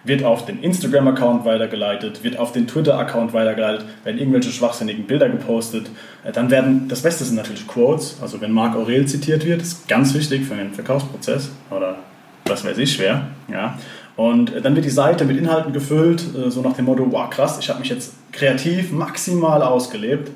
wird 0.03 0.25
auf 0.25 0.45
den 0.45 0.61
Instagram-Account 0.61 1.45
weitergeleitet, 1.45 2.25
wird 2.25 2.37
auf 2.37 2.51
den 2.51 2.67
Twitter-Account 2.67 3.31
weitergeleitet, 3.31 3.85
werden 4.03 4.17
irgendwelche 4.17 4.51
schwachsinnigen 4.51 5.07
Bilder 5.07 5.29
gepostet. 5.29 5.89
Äh, 6.25 6.33
dann 6.33 6.51
werden, 6.51 6.89
das 6.89 7.01
Beste 7.01 7.23
sind 7.23 7.37
natürlich 7.37 7.65
Quotes, 7.65 8.17
also 8.21 8.41
wenn 8.41 8.51
Marc 8.51 8.75
Aurel 8.75 9.05
zitiert 9.05 9.45
wird, 9.45 9.61
ist 9.61 9.87
ganz 9.87 10.13
wichtig 10.13 10.45
für 10.45 10.55
den 10.55 10.73
Verkaufsprozess 10.73 11.49
oder 11.71 11.99
was 12.45 12.65
weiß 12.65 12.77
ich 12.77 12.93
schwer. 12.93 13.27
Ja. 13.49 13.77
Und 14.17 14.51
dann 14.63 14.75
wird 14.75 14.83
die 14.83 14.89
Seite 14.89 15.25
mit 15.25 15.37
Inhalten 15.37 15.71
gefüllt, 15.71 16.25
äh, 16.35 16.49
so 16.49 16.61
nach 16.61 16.73
dem 16.73 16.85
Motto, 16.85 17.05
wow 17.11 17.29
krass, 17.29 17.57
ich 17.59 17.69
habe 17.69 17.79
mich 17.79 17.89
jetzt 17.89 18.13
kreativ 18.31 18.91
maximal 18.91 19.61
ausgelebt 19.61 20.31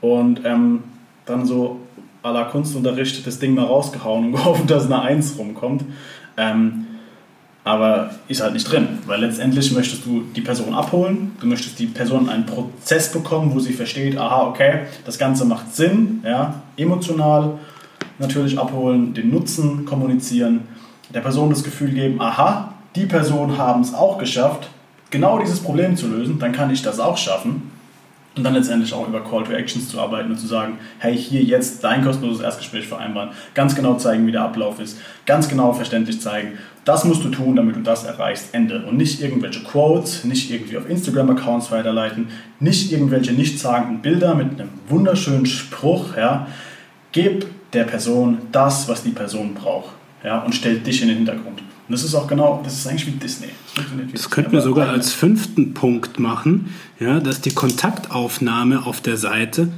und 0.00 0.40
ähm, 0.44 0.84
dann 1.26 1.44
so 1.44 1.80
à 2.22 2.32
la 2.32 2.44
Kunstunterricht 2.44 3.26
das 3.26 3.40
Ding 3.40 3.54
mal 3.54 3.64
rausgehauen 3.64 4.26
und 4.26 4.32
gehofft, 4.36 4.70
dass 4.70 4.86
eine 4.86 5.02
Eins 5.02 5.36
rumkommt. 5.38 5.84
Ähm, 6.36 6.86
aber 7.64 8.10
ist 8.28 8.42
halt 8.42 8.52
nicht 8.52 8.70
drin, 8.70 8.86
weil 9.06 9.20
letztendlich 9.20 9.72
möchtest 9.72 10.06
du 10.06 10.22
die 10.36 10.40
Person 10.40 10.72
abholen, 10.72 11.32
du 11.40 11.48
möchtest 11.48 11.80
die 11.80 11.86
Person 11.86 12.28
einen 12.28 12.46
Prozess 12.46 13.10
bekommen, 13.10 13.52
wo 13.52 13.58
sie 13.58 13.72
versteht, 13.72 14.16
aha, 14.16 14.46
okay, 14.46 14.82
das 15.04 15.18
Ganze 15.18 15.44
macht 15.44 15.74
Sinn, 15.74 16.20
ja, 16.24 16.62
emotional 16.76 17.58
natürlich 18.20 18.56
abholen, 18.56 19.14
den 19.14 19.30
Nutzen 19.30 19.84
kommunizieren, 19.84 20.60
der 21.12 21.22
Person 21.22 21.50
das 21.50 21.64
Gefühl 21.64 21.90
geben, 21.90 22.20
aha, 22.20 22.72
die 22.96 23.06
Personen 23.06 23.58
haben 23.58 23.82
es 23.82 23.94
auch 23.94 24.18
geschafft, 24.18 24.68
genau 25.10 25.38
dieses 25.38 25.60
Problem 25.60 25.96
zu 25.96 26.08
lösen, 26.08 26.38
dann 26.38 26.52
kann 26.52 26.70
ich 26.70 26.82
das 26.82 26.98
auch 26.98 27.16
schaffen. 27.16 27.70
Und 28.36 28.44
dann 28.44 28.52
letztendlich 28.52 28.92
auch 28.92 29.08
über 29.08 29.24
Call 29.24 29.44
to 29.44 29.52
Actions 29.52 29.88
zu 29.88 29.98
arbeiten 29.98 30.30
und 30.30 30.38
zu 30.38 30.46
sagen, 30.46 30.78
hey, 30.98 31.16
hier 31.16 31.42
jetzt 31.42 31.82
dein 31.82 32.04
kostenloses 32.04 32.42
Erstgespräch 32.42 32.86
vereinbaren, 32.86 33.30
ganz 33.54 33.74
genau 33.74 33.94
zeigen, 33.94 34.26
wie 34.26 34.32
der 34.32 34.42
Ablauf 34.42 34.78
ist, 34.78 34.98
ganz 35.24 35.48
genau 35.48 35.72
verständlich 35.72 36.20
zeigen, 36.20 36.58
das 36.84 37.04
musst 37.04 37.24
du 37.24 37.30
tun, 37.30 37.56
damit 37.56 37.76
du 37.76 37.80
das 37.80 38.04
erreichst, 38.04 38.52
Ende. 38.52 38.84
Und 38.84 38.98
nicht 38.98 39.22
irgendwelche 39.22 39.64
Quotes, 39.64 40.24
nicht 40.24 40.50
irgendwie 40.50 40.76
auf 40.76 40.88
Instagram-Accounts 40.88 41.72
weiterleiten, 41.72 42.28
nicht 42.60 42.92
irgendwelche 42.92 43.32
nichtssagenden 43.32 44.02
Bilder 44.02 44.34
mit 44.34 44.60
einem 44.60 44.68
wunderschönen 44.88 45.46
Spruch, 45.46 46.16
ja. 46.16 46.46
Gib 47.12 47.46
der 47.72 47.84
Person 47.84 48.38
das, 48.52 48.86
was 48.86 49.02
die 49.02 49.10
Person 49.10 49.54
braucht, 49.54 49.95
ja, 50.26 50.40
und 50.40 50.54
stell 50.54 50.80
dich 50.80 51.00
in 51.02 51.08
den 51.08 51.18
Hintergrund. 51.18 51.60
Und 51.60 51.92
das 51.92 52.02
ist 52.02 52.14
auch 52.16 52.26
genau, 52.26 52.60
das 52.64 52.74
ist 52.74 52.86
eigentlich 52.88 53.06
wie 53.06 53.12
Disney. 53.12 53.48
Das, 53.76 53.84
wie 53.96 54.12
das 54.12 54.28
könnten 54.28 54.50
wir 54.52 54.60
sogar 54.60 54.88
als 54.88 55.12
fünften 55.12 55.72
Punkt 55.72 56.18
machen, 56.18 56.74
ja, 56.98 57.20
dass 57.20 57.40
die 57.40 57.54
Kontaktaufnahme 57.54 58.84
auf 58.84 59.00
der 59.00 59.16
Seite, 59.16 59.68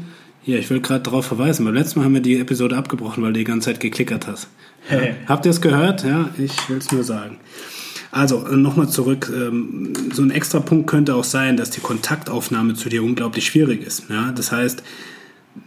hier, 0.43 0.59
ich 0.59 0.71
will 0.71 0.81
gerade 0.81 1.03
darauf 1.03 1.27
verweisen, 1.27 1.67
beim 1.67 1.75
letzten 1.75 1.99
Mal 1.99 2.07
haben 2.07 2.15
wir 2.15 2.23
die 2.23 2.39
Episode 2.39 2.79
abgebrochen, 2.79 3.23
weil 3.23 3.35
du 3.35 3.41
die 3.41 3.45
ganze 3.45 3.67
Zeit 3.67 3.81
geklickert 3.81 4.27
hast. 4.27 4.49
Hey. 4.87 5.17
Habt 5.27 5.45
ihr 5.45 5.51
es 5.51 5.61
gehört? 5.61 6.03
Ja, 6.05 6.31
ich 6.39 6.69
will 6.71 6.79
es 6.79 6.91
nur 6.91 7.05
sagen. 7.05 7.37
Also 8.11 8.47
äh, 8.47 8.57
nochmal 8.57 8.89
zurück. 8.89 9.31
Ähm, 9.31 9.93
so 10.15 10.23
ein 10.23 10.31
extra 10.31 10.61
Punkt 10.61 10.87
könnte 10.87 11.15
auch 11.15 11.25
sein, 11.25 11.59
dass 11.59 11.69
die 11.69 11.81
Kontaktaufnahme 11.81 12.73
zu 12.73 12.89
dir 12.89 13.03
unglaublich 13.03 13.45
schwierig 13.45 13.87
ist. 13.87 14.05
Ja, 14.09 14.33
das 14.33 14.51
heißt, 14.51 14.83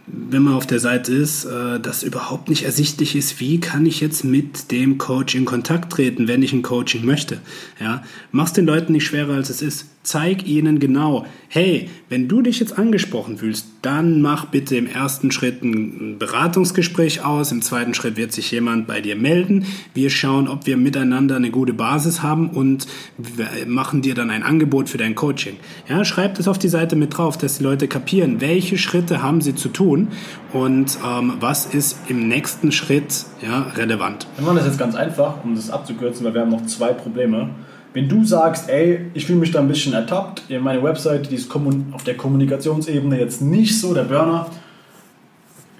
wenn 0.06 0.42
man 0.42 0.54
auf 0.54 0.66
der 0.66 0.80
Seite 0.80 1.12
ist, 1.12 1.44
äh, 1.44 1.78
dass 1.78 2.02
überhaupt 2.02 2.48
nicht 2.48 2.64
ersichtlich 2.64 3.14
ist, 3.14 3.40
wie 3.40 3.60
kann 3.60 3.86
ich 3.86 4.00
jetzt 4.00 4.24
mit 4.24 4.72
dem 4.72 4.98
Coach 4.98 5.34
in 5.34 5.44
Kontakt 5.44 5.92
treten, 5.92 6.26
wenn 6.26 6.42
ich 6.42 6.52
ein 6.52 6.62
Coaching 6.62 7.04
möchte. 7.04 7.40
Ja, 7.80 8.02
mach's 8.32 8.52
den 8.52 8.66
Leuten 8.66 8.92
nicht 8.92 9.06
schwerer 9.06 9.34
als 9.34 9.50
es 9.50 9.62
ist. 9.62 9.86
Zeig 10.04 10.48
ihnen 10.48 10.80
genau, 10.80 11.26
hey, 11.46 11.88
wenn 12.08 12.26
du 12.26 12.42
dich 12.42 12.58
jetzt 12.58 12.76
angesprochen 12.76 13.38
fühlst, 13.38 13.68
dann 13.82 14.20
mach 14.20 14.46
bitte 14.46 14.74
im 14.74 14.88
ersten 14.88 15.30
Schritt 15.30 15.62
ein 15.62 16.18
Beratungsgespräch 16.18 17.24
aus. 17.24 17.52
Im 17.52 17.62
zweiten 17.62 17.94
Schritt 17.94 18.16
wird 18.16 18.32
sich 18.32 18.50
jemand 18.50 18.88
bei 18.88 19.00
dir 19.00 19.14
melden. 19.14 19.64
Wir 19.94 20.10
schauen, 20.10 20.48
ob 20.48 20.66
wir 20.66 20.76
miteinander 20.76 21.36
eine 21.36 21.52
gute 21.52 21.72
Basis 21.72 22.20
haben 22.20 22.50
und 22.50 22.88
machen 23.68 24.02
dir 24.02 24.16
dann 24.16 24.30
ein 24.30 24.42
Angebot 24.42 24.88
für 24.88 24.98
dein 24.98 25.14
Coaching. 25.14 25.54
Ja, 25.88 26.04
schreib 26.04 26.34
das 26.34 26.48
auf 26.48 26.58
die 26.58 26.68
Seite 26.68 26.96
mit 26.96 27.16
drauf, 27.16 27.38
dass 27.38 27.58
die 27.58 27.64
Leute 27.64 27.86
kapieren, 27.86 28.40
welche 28.40 28.78
Schritte 28.78 29.22
haben 29.22 29.40
sie 29.40 29.54
zu 29.54 29.68
tun 29.68 29.91
und 30.52 30.98
ähm, 31.06 31.34
was 31.40 31.66
ist 31.66 31.98
im 32.08 32.28
nächsten 32.28 32.72
Schritt 32.72 33.26
ja, 33.40 33.66
relevant. 33.76 34.26
Wir 34.36 34.44
machen 34.46 34.56
das 34.56 34.66
jetzt 34.66 34.78
ganz 34.78 34.94
einfach, 34.94 35.44
um 35.44 35.54
das 35.54 35.70
abzukürzen, 35.70 36.24
weil 36.26 36.34
wir 36.34 36.40
haben 36.42 36.50
noch 36.50 36.66
zwei 36.66 36.92
Probleme. 36.92 37.50
Wenn 37.94 38.08
du 38.08 38.24
sagst, 38.24 38.68
ey, 38.70 39.10
ich 39.12 39.26
fühle 39.26 39.38
mich 39.38 39.50
da 39.50 39.60
ein 39.60 39.68
bisschen 39.68 39.92
ertappt, 39.92 40.44
meine 40.60 40.82
Website, 40.82 41.30
die 41.30 41.34
ist 41.34 41.54
auf 41.54 42.04
der 42.04 42.16
Kommunikationsebene 42.16 43.20
jetzt 43.20 43.42
nicht 43.42 43.78
so 43.78 43.92
der 43.92 44.04
Burner, 44.04 44.46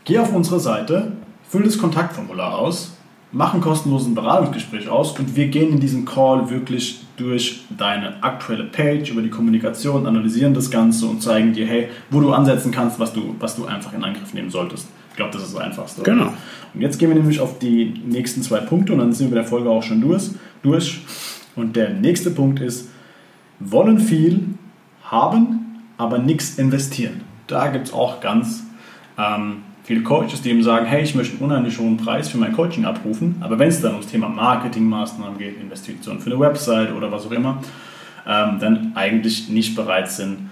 geh 0.05 0.19
auf 0.19 0.33
unsere 0.33 0.61
Seite, 0.61 1.13
füll 1.49 1.63
das 1.63 1.79
Kontaktformular 1.79 2.59
aus, 2.59 2.93
mach 3.33 3.55
ein 3.55 3.61
kostenloses 3.61 4.15
Beratungsgespräch 4.15 4.89
aus 4.89 5.19
und 5.19 5.35
wir 5.35 5.49
gehen 5.49 5.73
in 5.73 5.81
diesem 5.81 6.05
Call 6.05 6.51
wirklich 6.51 7.03
durch 7.17 7.65
deine 7.77 8.23
aktuelle 8.23 8.65
Page, 8.65 9.11
über 9.11 9.23
die 9.23 9.31
Kommunikation, 9.31 10.07
analysieren 10.07 10.55
das 10.55 10.71
Ganze 10.71 11.07
und 11.07 11.23
zeigen 11.23 11.53
dir, 11.53 11.67
hey, 11.67 11.89
wo 12.11 12.21
du 12.21 12.33
ansetzen 12.33 12.71
kannst, 12.71 12.99
was 12.99 13.13
du, 13.13 13.35
was 13.39 13.57
du 13.57 13.65
einfach 13.67 13.93
in 13.95 14.05
Angriff 14.05 14.35
nehmen 14.35 14.51
solltest. 14.51 14.87
Ich 15.11 15.17
glaube, 15.17 15.33
das 15.33 15.43
ist 15.43 15.55
das 15.55 15.61
Einfachste. 15.61 16.03
Genau. 16.03 16.33
Und 16.75 16.81
jetzt 16.81 16.99
gehen 16.99 17.09
wir 17.09 17.17
nämlich 17.17 17.41
auf 17.41 17.59
die 17.59 17.95
nächsten 18.07 18.43
zwei 18.43 18.61
Punkte 18.61 18.93
und 18.93 18.99
dann 18.99 19.13
sind 19.13 19.27
wir 19.31 19.37
mit 19.37 19.45
der 19.45 19.51
Folge 19.51 19.69
auch 19.69 19.83
schon 19.83 20.01
durch. 20.01 20.31
durch. 20.63 21.01
Und 21.55 21.77
der 21.77 21.91
nächste 21.91 22.31
Punkt 22.31 22.61
ist, 22.61 22.89
wollen 23.61 23.99
viel 23.99 24.55
haben, 25.05 25.81
aber 25.99 26.19
nichts 26.19 26.59
investieren. 26.59 27.21
Da 27.47 27.69
gibt 27.69 27.89
es 27.89 27.93
auch 27.93 28.21
ganz 28.21 28.65
ähm, 29.19 29.59
viele 29.85 30.03
Coaches, 30.03 30.43
die 30.43 30.51
eben 30.51 30.63
sagen, 30.63 30.87
hey, 30.87 31.03
ich 31.03 31.15
möchte 31.15 31.35
einen 31.35 31.45
unheimlich 31.45 31.79
hohen 31.79 31.97
Preis 31.97 32.29
für 32.29 32.39
mein 32.39 32.53
Coaching 32.53 32.85
abrufen, 32.85 33.37
aber 33.41 33.59
wenn 33.59 33.69
es 33.69 33.81
dann 33.81 33.93
ums 33.93 34.07
Thema 34.07 34.29
Marketingmaßnahmen 34.29 35.39
geht, 35.39 35.61
Investitionen 35.61 36.21
für 36.21 36.31
eine 36.31 36.41
Website 36.41 36.93
oder 36.93 37.11
was 37.11 37.27
auch 37.27 37.33
immer, 37.33 37.63
ähm, 38.27 38.59
dann 38.61 38.93
eigentlich 38.95 39.49
nicht 39.49 39.75
bereit 39.75 40.11
sind, 40.11 40.51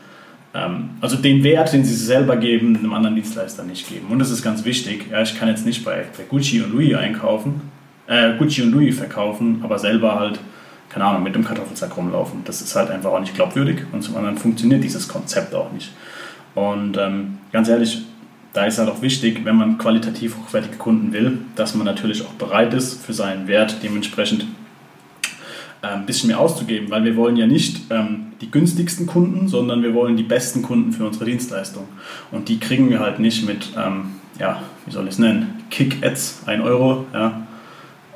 ähm, 0.55 0.91
also 1.01 1.17
den 1.17 1.45
Wert, 1.45 1.73
den 1.73 1.85
sie 1.85 1.95
selber 1.95 2.37
geben, 2.37 2.77
einem 2.77 2.93
anderen 2.93 3.15
Dienstleister 3.15 3.63
nicht 3.63 3.89
geben. 3.89 4.09
Und 4.11 4.19
das 4.19 4.31
ist 4.31 4.43
ganz 4.43 4.65
wichtig. 4.65 5.07
Ja, 5.11 5.23
ich 5.23 5.39
kann 5.39 5.49
jetzt 5.49 5.65
nicht 5.65 5.85
bei, 5.85 6.07
bei 6.17 6.25
Gucci 6.29 6.61
und 6.61 6.73
Louis 6.73 6.95
einkaufen, 6.95 7.61
äh, 8.09 8.37
Gucci 8.37 8.63
und 8.63 8.73
Louis 8.73 8.97
verkaufen, 8.97 9.61
aber 9.63 9.79
selber 9.79 10.19
halt 10.19 10.41
keine 10.91 11.05
Ahnung, 11.05 11.23
mit 11.23 11.35
dem 11.35 11.45
Kartoffelsack 11.45 11.97
rumlaufen. 11.97 12.43
Das 12.45 12.61
ist 12.61 12.75
halt 12.77 12.91
einfach 12.91 13.13
auch 13.13 13.21
nicht 13.21 13.35
glaubwürdig 13.35 13.83
und 13.93 14.03
zum 14.03 14.17
anderen 14.17 14.37
funktioniert 14.37 14.83
dieses 14.83 15.09
Konzept 15.09 15.55
auch 15.55 15.73
nicht. 15.73 15.93
Und 16.55 16.99
ähm, 16.99 17.39
ganz 17.53 17.69
ehrlich, 17.69 18.03
da 18.53 18.65
ist 18.65 18.79
halt 18.79 18.89
auch 18.89 19.03
wichtig, 19.03 19.45
wenn 19.45 19.57
man 19.57 19.79
qualitativ 19.79 20.37
hochwertige 20.37 20.77
Kunden 20.77 21.13
will, 21.13 21.39
dass 21.55 21.75
man 21.75 21.85
natürlich 21.85 22.23
auch 22.23 22.33
bereit 22.33 22.75
ist, 22.75 23.05
für 23.05 23.13
seinen 23.13 23.47
Wert 23.47 23.77
dementsprechend 23.83 24.47
ein 25.83 26.05
bisschen 26.05 26.29
mehr 26.29 26.39
auszugeben, 26.39 26.91
weil 26.91 27.05
wir 27.05 27.17
wollen 27.17 27.37
ja 27.37 27.47
nicht 27.47 27.91
ähm, 27.91 28.33
die 28.41 28.51
günstigsten 28.51 29.07
Kunden, 29.07 29.49
sondern 29.49 29.83
wir 29.83 29.95
wollen 29.95 30.17
die 30.17 30.23
besten 30.23 30.61
Kunden 30.61 30.93
für 30.93 31.07
unsere 31.07 31.25
Dienstleistung. 31.25 31.85
Und 32.31 32.49
die 32.51 32.59
kriegen 32.59 32.91
wir 32.91 33.01
halt 33.01 33.19
nicht 33.19 33.47
mit, 33.47 33.71
ähm, 33.79 34.11
ja, 34.39 34.63
wie 34.85 34.93
soll 34.93 35.05
ich 35.05 35.13
es 35.13 35.19
nennen, 35.19 35.63
Kick-Ads, 35.71 36.43
1 36.47 36.63
Euro, 36.63 37.07
ja. 37.15 37.47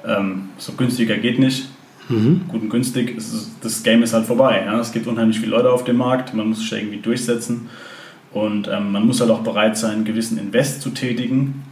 Ähm, 0.07 0.51
so 0.59 0.73
günstiger 0.73 1.17
geht 1.17 1.39
nicht 1.39 1.69
Mhm. 2.09 2.43
Gut 2.49 2.63
und 2.63 2.71
günstig, 2.71 3.17
das 3.63 3.83
Game 3.83 4.03
ist 4.03 4.13
halt 4.13 4.27
vorbei. 4.27 4.63
Ja? 4.67 4.79
Es 4.79 4.93
gibt 4.93 5.07
unheimlich 5.07 5.41
viele 5.41 5.53
Leute 5.53 5.71
auf 5.71 5.85
dem 5.85 5.97
Markt, 5.97 6.35
man 6.35 6.49
muss 6.49 6.61
sich 6.61 6.73
irgendwie 6.73 6.99
durchsetzen 6.99 7.69
und 8.35 8.69
ähm, 8.69 8.93
man 8.93 9.07
muss 9.07 9.21
halt 9.21 9.31
auch 9.31 9.43
bereit 9.43 9.79
sein, 9.79 10.05
gewissen 10.05 10.39
Invest 10.39 10.83
zu 10.83 10.91
tätigen. 10.91 11.64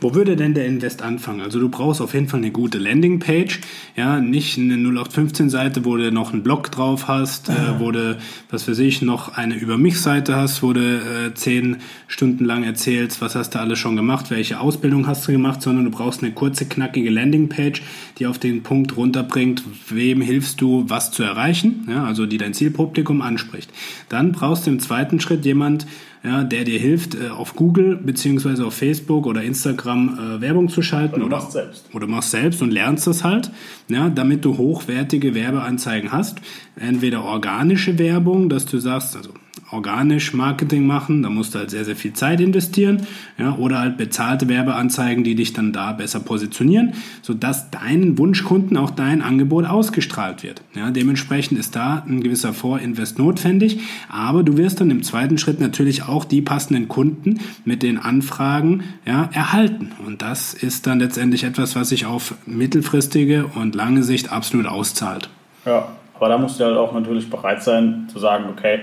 Wo 0.00 0.14
würde 0.14 0.36
denn 0.36 0.54
der 0.54 0.66
Invest 0.66 1.02
anfangen? 1.02 1.42
Also 1.42 1.60
du 1.60 1.68
brauchst 1.68 2.00
auf 2.00 2.14
jeden 2.14 2.28
Fall 2.28 2.40
eine 2.40 2.50
gute 2.50 2.78
Landingpage, 2.78 3.60
ja, 3.94 4.20
nicht 4.20 4.58
eine 4.58 4.76
0815-Seite, 4.76 5.84
wo 5.84 5.96
du 5.96 6.10
noch 6.10 6.32
einen 6.32 6.42
Blog 6.42 6.70
drauf 6.70 7.08
hast, 7.08 7.50
äh, 7.50 7.78
wo 7.78 7.90
du, 7.90 8.16
was 8.50 8.62
für 8.62 8.74
sich, 8.74 9.02
noch 9.02 9.36
eine 9.36 9.54
Über 9.54 9.76
mich-Seite 9.76 10.34
hast, 10.34 10.62
wo 10.62 10.72
du 10.72 10.80
äh, 10.80 11.34
zehn 11.34 11.76
Stunden 12.08 12.46
lang 12.46 12.64
erzählst, 12.64 13.20
was 13.20 13.34
hast 13.34 13.54
du 13.54 13.58
alles 13.58 13.78
schon 13.78 13.96
gemacht, 13.96 14.30
welche 14.30 14.60
Ausbildung 14.60 15.06
hast 15.06 15.28
du 15.28 15.32
gemacht, 15.32 15.60
sondern 15.60 15.84
du 15.84 15.90
brauchst 15.90 16.22
eine 16.22 16.32
kurze, 16.32 16.64
knackige 16.64 17.10
Landingpage, 17.10 17.82
die 18.18 18.26
auf 18.26 18.38
den 18.38 18.62
Punkt 18.62 18.96
runterbringt, 18.96 19.62
wem 19.90 20.22
hilfst 20.22 20.60
du, 20.62 20.84
was 20.88 21.10
zu 21.10 21.22
erreichen, 21.22 21.86
ja, 21.88 22.04
also 22.04 22.24
die 22.24 22.38
dein 22.38 22.54
Zielpublikum 22.54 23.20
anspricht. 23.20 23.70
Dann 24.08 24.32
brauchst 24.32 24.66
du 24.66 24.70
im 24.70 24.80
zweiten 24.80 25.20
Schritt 25.20 25.44
jemand, 25.44 25.86
ja, 26.22 26.44
der 26.44 26.64
dir 26.64 26.78
hilft, 26.78 27.14
äh, 27.14 27.28
auf 27.28 27.54
Google 27.54 27.96
beziehungsweise 27.96 28.66
auf 28.66 28.74
Facebook 28.74 29.26
oder 29.26 29.42
Instagram 29.42 30.18
äh, 30.18 30.40
Werbung 30.40 30.68
zu 30.68 30.82
schalten. 30.82 31.16
Oder 31.16 31.24
du 31.24 31.30
machst 31.30 31.52
selbst. 31.52 31.84
Oder 31.92 32.06
machst 32.06 32.30
selbst 32.30 32.62
und 32.62 32.70
lernst 32.70 33.06
das 33.06 33.24
halt, 33.24 33.50
ja, 33.88 34.08
damit 34.08 34.44
du 34.44 34.58
hochwertige 34.58 35.34
Werbeanzeigen 35.34 36.12
hast. 36.12 36.38
Entweder 36.78 37.24
organische 37.24 37.98
Werbung, 37.98 38.48
dass 38.48 38.66
du 38.66 38.78
sagst, 38.78 39.16
also 39.16 39.30
organisch 39.70 40.32
Marketing 40.32 40.86
machen, 40.86 41.22
da 41.22 41.30
musst 41.30 41.54
du 41.54 41.58
halt 41.58 41.70
sehr, 41.70 41.84
sehr 41.84 41.96
viel 41.96 42.12
Zeit 42.12 42.40
investieren, 42.40 43.06
ja, 43.38 43.56
oder 43.56 43.80
halt 43.80 43.96
bezahlte 43.96 44.48
Werbeanzeigen, 44.48 45.24
die 45.24 45.34
dich 45.34 45.52
dann 45.52 45.72
da 45.72 45.92
besser 45.92 46.20
positionieren, 46.20 46.94
sodass 47.22 47.70
deinen 47.70 48.16
Wunschkunden 48.18 48.76
auch 48.76 48.90
dein 48.90 49.22
Angebot 49.22 49.66
ausgestrahlt 49.66 50.42
wird. 50.42 50.62
Ja, 50.74 50.90
dementsprechend 50.90 51.58
ist 51.58 51.74
da 51.74 52.04
ein 52.06 52.22
gewisser 52.22 52.52
Vorinvest 52.52 53.18
notwendig, 53.18 53.80
aber 54.08 54.42
du 54.42 54.56
wirst 54.56 54.80
dann 54.80 54.90
im 54.90 55.02
zweiten 55.02 55.38
Schritt 55.38 55.60
natürlich 55.60 56.04
auch 56.04 56.24
die 56.24 56.42
passenden 56.42 56.88
Kunden 56.88 57.40
mit 57.64 57.82
den 57.82 57.98
Anfragen 57.98 58.84
ja, 59.04 59.28
erhalten. 59.32 59.92
Und 60.06 60.22
das 60.22 60.54
ist 60.54 60.86
dann 60.86 61.00
letztendlich 61.00 61.44
etwas, 61.44 61.74
was 61.74 61.88
sich 61.88 62.06
auf 62.06 62.34
mittelfristige 62.46 63.46
und 63.54 63.74
lange 63.74 64.02
Sicht 64.02 64.32
absolut 64.32 64.66
auszahlt. 64.66 65.28
Ja, 65.64 65.88
Aber 66.14 66.28
da 66.28 66.38
musst 66.38 66.60
du 66.60 66.64
halt 66.64 66.76
auch 66.76 66.92
natürlich 66.92 67.28
bereit 67.28 67.62
sein 67.62 68.08
zu 68.12 68.18
sagen, 68.18 68.44
okay, 68.50 68.80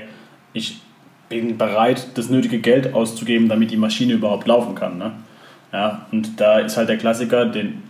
ich 0.54 0.82
bin 1.30 1.58
bereit, 1.58 2.08
das 2.16 2.30
nötige 2.30 2.60
Geld 2.60 2.94
auszugeben, 2.94 3.50
damit 3.50 3.72
die 3.72 3.78
Maschine 3.78 4.14
überhaupt 4.14 4.48
laufen 4.48 4.76
kann. 4.76 4.98
Ne? 4.98 5.14
Ja, 5.72 6.06
und 6.12 6.40
da 6.40 6.60
ist 6.60 6.78
halt 6.78 6.90
der 6.90 6.98
Klassiker, 6.98 7.46
den 7.46 7.82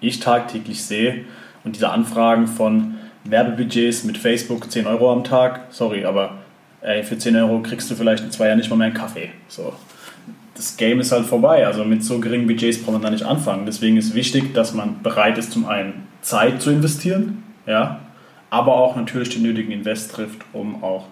ich 0.00 0.20
tagtäglich 0.20 0.82
sehe 0.82 1.24
und 1.64 1.76
diese 1.76 1.90
Anfragen 1.90 2.46
von 2.46 2.94
Werbebudgets 3.24 4.04
mit 4.04 4.18
Facebook 4.18 4.70
10 4.70 4.86
Euro 4.86 5.12
am 5.12 5.22
Tag, 5.22 5.66
sorry, 5.70 6.04
aber 6.04 6.38
ey, 6.80 7.04
für 7.04 7.16
10 7.16 7.36
Euro 7.36 7.60
kriegst 7.60 7.90
du 7.90 7.94
vielleicht 7.94 8.24
in 8.24 8.30
zwei 8.30 8.48
Jahren 8.48 8.58
nicht 8.58 8.70
mal 8.70 8.76
mehr 8.76 8.88
einen 8.88 8.96
Kaffee. 8.96 9.30
So. 9.48 9.72
Das 10.54 10.76
Game 10.76 11.00
ist 11.00 11.12
halt 11.12 11.26
vorbei, 11.26 11.66
also 11.66 11.84
mit 11.84 12.02
so 12.04 12.18
geringen 12.18 12.46
Budgets 12.46 12.78
braucht 12.78 12.94
man 12.94 13.02
da 13.02 13.10
nicht 13.10 13.24
anfangen. 13.24 13.64
Deswegen 13.66 13.96
ist 13.96 14.14
wichtig, 14.14 14.54
dass 14.54 14.74
man 14.74 15.02
bereit 15.02 15.38
ist, 15.38 15.52
zum 15.52 15.66
einen 15.66 16.06
Zeit 16.20 16.60
zu 16.60 16.70
investieren, 16.70 17.42
ja, 17.66 18.00
aber 18.50 18.76
auch 18.76 18.96
natürlich 18.96 19.30
den 19.30 19.42
nötigen 19.42 19.72
Invest 19.72 20.12
trifft, 20.12 20.40
um 20.52 20.82
auch 20.82 21.06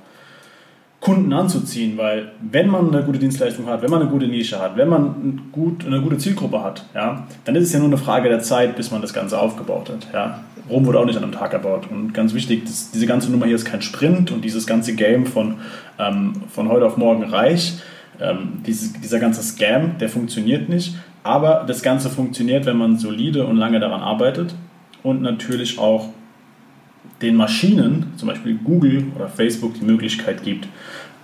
Kunden 1.00 1.32
anzuziehen, 1.32 1.96
weil 1.96 2.32
wenn 2.42 2.68
man 2.68 2.92
eine 2.92 3.02
gute 3.02 3.18
Dienstleistung 3.18 3.66
hat, 3.66 3.80
wenn 3.80 3.90
man 3.90 4.02
eine 4.02 4.10
gute 4.10 4.28
Nische 4.28 4.60
hat, 4.60 4.76
wenn 4.76 4.88
man 4.88 5.42
gut, 5.50 5.86
eine 5.86 6.02
gute 6.02 6.18
Zielgruppe 6.18 6.62
hat, 6.62 6.84
ja, 6.94 7.26
dann 7.46 7.56
ist 7.56 7.64
es 7.64 7.72
ja 7.72 7.78
nur 7.78 7.88
eine 7.88 7.96
Frage 7.96 8.28
der 8.28 8.40
Zeit, 8.40 8.76
bis 8.76 8.90
man 8.90 9.00
das 9.00 9.14
Ganze 9.14 9.40
aufgebaut 9.40 9.88
hat. 9.88 10.06
Ja. 10.12 10.40
Rom 10.68 10.84
wurde 10.84 11.00
auch 11.00 11.06
nicht 11.06 11.16
an 11.16 11.24
einem 11.24 11.32
Tag 11.32 11.54
erbaut. 11.54 11.90
Und 11.90 12.12
ganz 12.12 12.34
wichtig, 12.34 12.64
das, 12.64 12.90
diese 12.90 13.06
ganze 13.06 13.30
Nummer 13.30 13.46
hier 13.46 13.56
ist 13.56 13.64
kein 13.64 13.80
Sprint 13.80 14.30
und 14.30 14.44
dieses 14.44 14.66
ganze 14.66 14.94
Game 14.94 15.26
von, 15.26 15.56
ähm, 15.98 16.34
von 16.48 16.68
heute 16.68 16.84
auf 16.84 16.98
morgen 16.98 17.24
reich, 17.24 17.78
ähm, 18.20 18.60
dieses, 18.66 18.92
dieser 18.92 19.18
ganze 19.18 19.42
Scam, 19.42 19.96
der 19.98 20.10
funktioniert 20.10 20.68
nicht. 20.68 20.96
Aber 21.22 21.64
das 21.66 21.82
Ganze 21.82 22.10
funktioniert, 22.10 22.66
wenn 22.66 22.76
man 22.76 22.98
solide 22.98 23.46
und 23.46 23.56
lange 23.56 23.80
daran 23.80 24.02
arbeitet 24.02 24.54
und 25.02 25.22
natürlich 25.22 25.78
auch 25.78 26.10
den 27.22 27.36
Maschinen, 27.36 28.12
zum 28.16 28.28
Beispiel 28.28 28.58
Google 28.62 29.06
oder 29.14 29.28
Facebook, 29.28 29.74
die 29.74 29.84
Möglichkeit 29.84 30.42
gibt, 30.42 30.68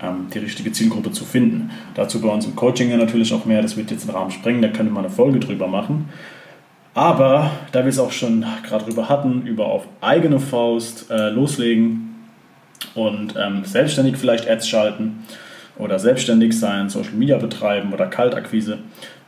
ähm, 0.02 0.26
die 0.32 0.38
richtige 0.38 0.72
Zielgruppe 0.72 1.12
zu 1.12 1.24
finden. 1.24 1.70
Dazu 1.94 2.20
bei 2.20 2.28
uns 2.28 2.46
im 2.46 2.54
Coaching 2.54 2.90
ja 2.90 2.96
natürlich 2.96 3.32
auch 3.32 3.44
mehr, 3.46 3.62
das 3.62 3.76
wird 3.76 3.90
jetzt 3.90 4.06
den 4.06 4.14
Rahmen 4.14 4.30
sprengen, 4.30 4.62
da 4.62 4.68
könnte 4.68 4.92
man 4.92 5.04
eine 5.04 5.14
Folge 5.14 5.40
drüber 5.40 5.68
machen. 5.68 6.08
Aber 6.94 7.50
da 7.72 7.80
wir 7.80 7.90
es 7.90 7.98
auch 7.98 8.12
schon 8.12 8.44
gerade 8.62 8.86
drüber 8.86 9.08
hatten, 9.08 9.46
über 9.46 9.66
auf 9.66 9.86
eigene 10.00 10.40
Faust 10.40 11.10
äh, 11.10 11.28
loslegen 11.28 12.14
und 12.94 13.34
ähm, 13.36 13.64
selbstständig 13.64 14.16
vielleicht 14.16 14.48
Ads 14.48 14.68
schalten 14.68 15.24
oder 15.78 15.98
selbstständig 15.98 16.58
sein, 16.58 16.88
Social 16.88 17.12
Media 17.12 17.36
betreiben 17.36 17.92
oder 17.92 18.06
Kaltakquise, 18.06 18.78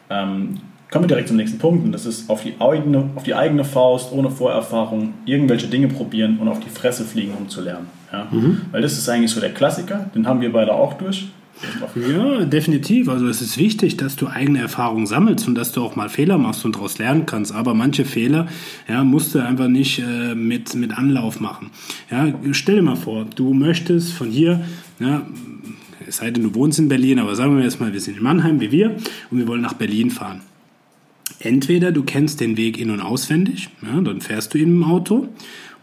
ähm, 0.08 0.60
Kommen 0.90 1.04
wir 1.04 1.08
direkt 1.08 1.28
zum 1.28 1.36
nächsten 1.36 1.58
Punkt 1.58 1.84
und 1.84 1.92
das 1.92 2.06
ist 2.06 2.30
auf 2.30 2.42
die, 2.42 2.54
eigene, 2.60 3.10
auf 3.14 3.22
die 3.22 3.34
eigene 3.34 3.64
Faust, 3.64 4.10
ohne 4.10 4.30
Vorerfahrung, 4.30 5.12
irgendwelche 5.26 5.66
Dinge 5.66 5.88
probieren 5.88 6.38
und 6.38 6.48
auf 6.48 6.60
die 6.60 6.70
Fresse 6.70 7.04
fliegen, 7.04 7.32
um 7.38 7.48
zu 7.48 7.60
lernen. 7.60 7.88
Ja? 8.10 8.26
Mhm. 8.30 8.62
Weil 8.72 8.80
das 8.80 8.94
ist 8.94 9.08
eigentlich 9.08 9.30
so 9.30 9.40
der 9.40 9.52
Klassiker, 9.52 10.10
den 10.14 10.26
haben 10.26 10.40
wir 10.40 10.50
beide 10.50 10.72
auch 10.72 10.94
durch. 10.94 11.28
Ja, 11.94 12.44
definitiv. 12.44 13.08
Also 13.08 13.26
es 13.26 13.42
ist 13.42 13.58
wichtig, 13.58 13.96
dass 13.96 14.16
du 14.16 14.28
eigene 14.28 14.60
Erfahrungen 14.60 15.06
sammelst 15.06 15.48
und 15.48 15.56
dass 15.56 15.72
du 15.72 15.82
auch 15.82 15.96
mal 15.96 16.08
Fehler 16.08 16.38
machst 16.38 16.64
und 16.64 16.76
daraus 16.76 16.98
lernen 16.98 17.26
kannst. 17.26 17.52
Aber 17.52 17.74
manche 17.74 18.04
Fehler 18.04 18.46
ja, 18.88 19.04
musst 19.04 19.34
du 19.34 19.40
einfach 19.40 19.68
nicht 19.68 19.98
äh, 19.98 20.34
mit, 20.34 20.74
mit 20.74 20.96
Anlauf 20.96 21.40
machen. 21.40 21.70
Ja, 22.10 22.32
stell 22.52 22.76
dir 22.76 22.82
mal 22.82 22.96
vor, 22.96 23.26
du 23.34 23.54
möchtest 23.54 24.12
von 24.12 24.30
hier, 24.30 24.64
ja, 25.00 25.22
es 26.06 26.18
sei 26.18 26.30
denn, 26.30 26.44
du 26.44 26.54
wohnst 26.54 26.78
in 26.78 26.88
Berlin, 26.88 27.18
aber 27.18 27.34
sagen 27.34 27.56
wir 27.56 27.64
jetzt 27.64 27.80
mal, 27.80 27.92
wir 27.92 28.00
sind 28.00 28.18
in 28.18 28.22
Mannheim 28.22 28.60
wie 28.60 28.70
wir 28.70 28.96
und 29.30 29.38
wir 29.38 29.48
wollen 29.48 29.60
nach 29.60 29.74
Berlin 29.74 30.10
fahren. 30.10 30.40
Entweder 31.40 31.92
du 31.92 32.02
kennst 32.02 32.40
den 32.40 32.56
Weg 32.56 32.78
in- 32.78 32.90
und 32.90 33.00
auswendig, 33.00 33.68
ja, 33.82 34.00
dann 34.00 34.20
fährst 34.20 34.54
du 34.54 34.58
ihn 34.58 34.68
im 34.68 34.84
Auto, 34.84 35.28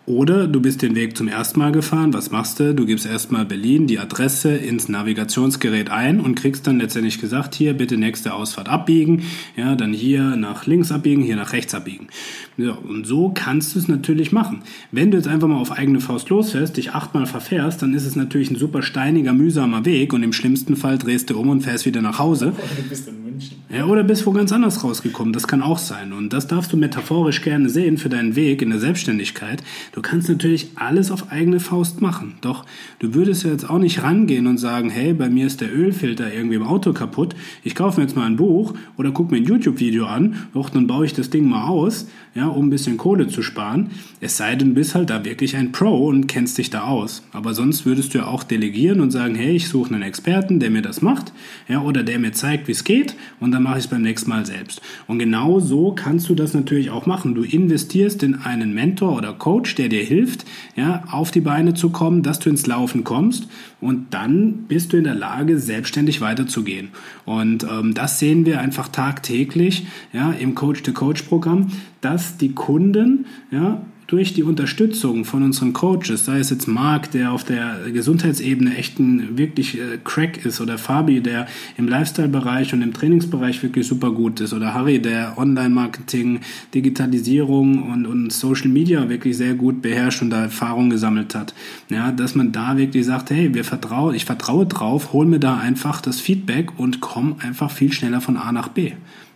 oder 0.08 0.46
du 0.46 0.62
bist 0.62 0.84
den 0.84 0.94
Weg 0.94 1.18
zum 1.18 1.28
ersten 1.28 1.58
Mal 1.58 1.72
gefahren. 1.72 2.14
Was 2.14 2.30
machst 2.30 2.60
du? 2.60 2.76
Du 2.76 2.86
gibst 2.86 3.08
erstmal 3.08 3.44
Berlin 3.44 3.88
die 3.88 3.98
Adresse 3.98 4.56
ins 4.56 4.88
Navigationsgerät 4.88 5.90
ein 5.90 6.20
und 6.20 6.36
kriegst 6.36 6.68
dann 6.68 6.80
letztendlich 6.80 7.20
gesagt, 7.20 7.56
hier 7.56 7.74
bitte 7.74 7.98
nächste 7.98 8.36
Ausfahrt 8.36 8.70
abbiegen, 8.70 9.24
ja, 9.56 9.76
dann 9.76 9.94
hier 9.94 10.36
nach 10.36 10.68
links 10.68 10.92
abbiegen, 10.92 11.24
hier 11.24 11.36
nach 11.36 11.54
rechts 11.54 11.74
abbiegen. 11.74 12.08
Ja, 12.56 12.74
und 12.74 13.08
so 13.08 13.32
kannst 13.34 13.74
du 13.74 13.80
es 13.80 13.88
natürlich 13.88 14.32
machen. 14.32 14.62
Wenn 14.92 15.10
du 15.10 15.18
jetzt 15.18 15.28
einfach 15.28 15.48
mal 15.48 15.58
auf 15.58 15.72
eigene 15.72 16.00
Faust 16.00 16.30
losfährst, 16.30 16.78
dich 16.78 16.92
achtmal 16.92 17.26
verfährst, 17.26 17.82
dann 17.82 17.96
ist 17.96 18.06
es 18.06 18.16
natürlich 18.16 18.52
ein 18.52 18.58
super 18.58 18.84
steiniger, 18.84 19.34
mühsamer 19.34 19.86
Weg 19.86 20.14
und 20.14 20.22
im 20.22 20.34
schlimmsten 20.34 20.76
Fall 20.76 21.00
drehst 21.00 21.32
du 21.32 21.40
um 21.40 21.50
und 21.50 21.62
fährst 21.62 21.88
wieder 21.88 22.04
nach 22.04 22.20
Hause. 22.20 22.50
Oder 22.50 22.76
du 22.78 22.90
bist 22.90 23.08
München. 23.36 23.58
Ja, 23.70 23.86
oder 23.86 24.04
bist 24.04 24.26
wo 24.26 24.32
ganz 24.32 24.52
anders 24.52 24.84
rausgekommen. 24.84 25.34
Das 25.34 25.48
kann 25.48 25.62
auch 25.62 25.78
sein. 25.78 26.14
Und 26.14 26.32
das 26.32 26.48
darfst 26.48 26.72
du 26.72 26.78
metaphorisch 26.78 27.42
gerne 27.42 27.70
sehen 27.70 27.98
für 27.98 28.10
deinen 28.10 28.36
Weg 28.36 28.62
in 28.62 28.70
der 28.70 28.80
Selbstständigkeit. 28.80 29.62
Du 29.92 30.02
kannst 30.02 30.30
natürlich 30.30 30.70
alles 30.76 31.12
auf 31.12 31.32
eigene 31.32 31.60
Faust 31.60 32.02
machen. 32.02 32.36
Doch 32.42 32.66
du 33.00 33.14
würdest 33.14 33.44
ja 33.44 33.52
jetzt 33.52 33.70
auch 33.70 33.80
nicht 33.80 34.04
rangehen 34.04 34.48
und 34.48 34.58
sagen, 34.58 34.90
hey, 34.90 35.14
bei 35.14 35.30
mir 35.30 35.48
ist 35.48 35.62
der 35.62 35.76
Ölfilter 35.76 36.34
irgendwie 36.34 36.56
im 36.56 36.64
Auto 36.64 36.94
kaputt. 36.94 37.36
Ich 37.64 37.76
kaufe 37.76 38.00
mir 38.00 38.08
jetzt 38.08 38.16
mal 38.16 38.26
ein 38.26 38.38
Buch 38.38 38.74
oder 38.98 39.12
gucke 39.12 39.34
mir 39.34 39.42
ein 39.42 39.46
YouTube-Video 39.46 40.06
an. 40.06 40.48
Doch, 40.54 40.70
dann 40.70 40.88
baue 40.88 41.06
ich 41.06 41.14
das 41.14 41.30
Ding 41.30 41.50
mal 41.50 41.68
aus, 41.68 42.08
ja, 42.34 42.48
um 42.48 42.68
ein 42.68 42.70
bisschen 42.70 42.98
Kohle 42.98 43.28
zu 43.28 43.42
sparen. 43.42 43.92
Es 44.22 44.38
sei 44.38 44.56
denn, 44.56 44.70
du 44.70 44.76
bist 44.76 44.96
halt 44.96 45.10
da 45.10 45.26
wirklich 45.26 45.58
ein 45.58 45.74
Pro 45.74 46.08
und 46.08 46.28
kennst 46.28 46.58
dich 46.58 46.70
da 46.70 46.84
aus. 46.84 47.24
Aber 47.34 47.54
sonst 47.54 47.86
würdest 47.86 48.14
du 48.14 48.20
ja 48.20 48.28
auch 48.28 48.44
delegieren 48.44 49.02
und 49.02 49.12
sagen, 49.12 49.36
hey, 49.36 49.56
ich 49.56 49.68
suche 49.68 49.94
einen 49.94 50.04
Experten, 50.04 50.60
der 50.60 50.70
mir 50.70 50.82
das 50.82 51.02
macht, 51.02 51.34
ja, 51.68 51.82
oder 51.82 52.04
der 52.04 52.20
mir 52.20 52.32
zeigt, 52.32 52.68
wie 52.68 52.72
es 52.72 52.84
geht 52.84 53.16
und 53.40 53.52
dann 53.52 53.64
mache 53.64 53.78
ich 53.78 53.86
es 53.86 53.90
beim 53.90 54.02
nächsten 54.02 54.30
Mal 54.30 54.46
selbst. 54.46 54.82
Und 55.08 55.20
genau 55.20 55.60
so 55.60 55.94
kannst 55.94 56.30
du 56.30 56.36
das 56.36 56.54
natürlich 56.54 56.90
auch 56.90 57.06
machen. 57.06 57.36
Du 57.36 57.44
investierst 57.44 58.24
in 58.24 58.36
einen 58.36 58.74
Mentor 58.74 59.16
oder 59.16 59.34
Coach, 59.34 59.76
der 59.76 59.90
dir 59.90 60.04
hilft, 60.04 60.46
ja, 60.76 61.04
auf 61.12 61.32
die 61.32 61.42
Beine 61.42 61.74
zu 61.74 61.90
kommen, 61.90 62.24
dass 62.24 62.40
du 62.40 62.50
ins 62.50 62.68
Laufen 62.68 63.04
kommst 63.04 63.48
und 63.82 64.14
dann 64.14 64.66
bist 64.68 64.94
du 64.94 64.98
in 64.98 65.04
der 65.04 65.16
Lage, 65.16 65.60
selbstständig 65.60 66.22
weiterzugehen. 66.22 66.90
Und 67.26 67.64
ähm, 67.64 67.94
das 67.94 68.20
sehen 68.20 68.46
wir 68.46 68.60
einfach 68.60 68.88
tagtäglich 68.88 69.86
ja, 70.14 70.32
im 70.32 70.56
Coach-to-Coach-Programm, 70.56 71.72
dass 72.02 72.38
die 72.38 72.54
Kunden 72.54 73.26
ja, 73.52 73.82
durch 74.08 74.34
die 74.34 74.44
Unterstützung 74.44 75.26
von 75.26 75.42
unseren 75.42 75.74
Coaches, 75.74 76.26
sei 76.26 76.40
es 76.40 76.52
jetzt 76.52 76.68
Marc, 76.68 77.12
der 77.12 77.32
auf 77.32 77.44
der 77.44 77.80
Gesundheitsebene 77.92 78.76
echt 78.78 79.00
ein 79.00 79.38
wirklich 79.38 79.80
äh, 79.80 79.98
Crack 80.04 80.46
ist, 80.46 80.62
oder 80.62 80.78
Fabi, 80.78 81.22
der 81.22 81.48
im 81.78 81.88
Lifestyle-Bereich 81.88 82.74
und 82.74 82.82
im 82.82 82.94
Trainingsbereich 82.94 83.64
wirklich 83.64 83.88
super 83.88 84.12
gut 84.12 84.40
ist, 84.40 84.54
oder 84.54 84.74
Harry, 84.74 85.02
der 85.02 85.38
Online-Marketing, 85.38 86.42
Digitalisierung 86.74 87.92
und, 87.92 88.06
und 88.06 88.32
Social 88.32 88.68
Media 88.68 89.10
wirklich 89.10 89.38
sehr 89.38 89.56
gut 89.56 89.82
beherrscht 89.82 90.22
und 90.22 90.30
da 90.30 90.44
Erfahrung 90.44 90.90
gesammelt 90.90 91.34
hat. 91.34 91.56
Ja, 91.90 92.12
dass 92.12 92.36
man 92.36 92.52
da 92.52 92.78
wirklich 92.78 93.06
sagt, 93.06 93.32
hey, 93.32 93.54
wir 93.54 93.64
vertrauen, 93.64 94.14
ich 94.14 94.26
vertraue 94.26 94.68
drauf, 94.68 95.14
hol 95.14 95.26
mir 95.26 95.40
da 95.40 95.58
einfach 95.58 96.02
das 96.02 96.20
Feedback 96.20 96.78
und 96.78 97.02
komm 97.02 97.38
einfach 97.40 97.72
viel 97.72 97.92
schneller 97.92 98.22
von 98.22 98.38
A 98.38 98.52
nach 98.52 98.68
B. 98.68 98.92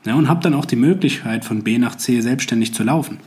Ja, 0.05 0.15
und 0.15 0.29
habe 0.29 0.41
dann 0.41 0.53
auch 0.53 0.65
die 0.65 0.75
Möglichkeit, 0.75 1.43
von 1.43 1.63
B 1.63 1.77
nach 1.77 1.95
C 1.95 2.21
selbstständig 2.21 2.73
zu 2.73 2.84
laufen. 2.84 3.17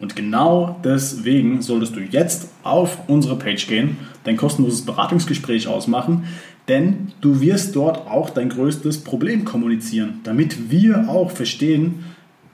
Und 0.00 0.14
genau 0.14 0.78
deswegen 0.84 1.60
solltest 1.60 1.96
du 1.96 2.00
jetzt 2.00 2.50
auf 2.62 3.08
unsere 3.08 3.36
Page 3.36 3.66
gehen, 3.66 3.96
dein 4.24 4.36
kostenloses 4.36 4.82
Beratungsgespräch 4.82 5.66
ausmachen, 5.66 6.24
denn 6.68 7.12
du 7.20 7.40
wirst 7.40 7.74
dort 7.74 8.06
auch 8.06 8.30
dein 8.30 8.50
größtes 8.50 9.02
Problem 9.02 9.44
kommunizieren, 9.44 10.20
damit 10.22 10.70
wir 10.70 11.08
auch 11.08 11.30
verstehen, 11.30 12.04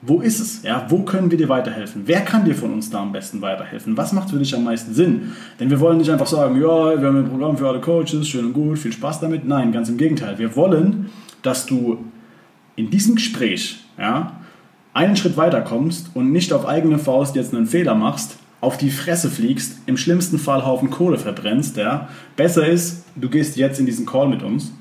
wo 0.07 0.21
ist 0.21 0.39
es? 0.39 0.63
Ja, 0.63 0.87
wo 0.91 1.03
können 1.03 1.31
wir 1.31 1.39
dir 1.39 1.49
weiterhelfen? 1.49 2.03
Wer 2.05 2.21
kann 2.21 2.45
dir 2.45 2.55
von 2.55 2.73
uns 2.73 2.91
da 2.91 3.01
am 3.01 3.13
besten 3.13 3.41
weiterhelfen? 3.41 3.97
Was 3.97 4.13
macht 4.13 4.31
für 4.31 4.39
dich 4.39 4.55
am 4.55 4.65
meisten 4.65 4.93
Sinn? 4.93 5.33
Denn 5.59 5.71
wir 5.71 5.81
wollen 5.81 5.97
nicht 5.97 6.11
einfach 6.11 6.27
sagen, 6.27 6.57
ja, 6.57 7.01
wir 7.01 7.09
haben 7.09 7.25
ein 7.25 7.29
Programm 7.29 7.57
für 7.57 7.69
alle 7.69 7.81
Coaches, 7.81 8.29
schön 8.29 8.47
und 8.47 8.53
gut, 8.53 8.79
viel 8.79 8.93
Spaß 8.93 9.21
damit. 9.21 9.47
Nein, 9.47 9.73
ganz 9.73 9.89
im 9.89 9.97
Gegenteil. 9.97 10.39
Wir 10.39 10.55
wollen, 10.57 11.11
dass 11.41 11.65
du 11.65 12.05
in 12.77 12.91
diesem 12.91 13.15
Gespräch, 13.15 13.85
ja, 13.99 14.41
einen 14.95 15.17
Schritt 15.17 15.37
weiter 15.37 15.61
kommst 15.61 16.11
und 16.15 16.33
nicht 16.33 16.53
auf 16.53 16.67
eigene 16.67 16.99
Faust 16.99 17.37
jetzt 17.37 17.55
einen 17.55 17.67
Fehler 17.67 17.95
machst, 17.95 18.39
auf 18.61 18.79
die 18.79 18.91
Fresse 18.91 19.29
fliegst, 19.29 19.81
im 19.87 19.99
schlimmsten 19.99 20.39
Fall 20.39 20.65
Haufen 20.65 20.91
Kohle 20.91 21.19
verbrennst, 21.19 21.77
ja. 21.77 22.09
Besser 22.37 22.67
ist, 22.67 23.05
du 23.15 23.29
gehst 23.29 23.57
jetzt 23.57 23.79
in 23.79 23.87
diesen 23.87 24.07
Call 24.07 24.29
mit 24.29 24.43
uns, 24.43 24.73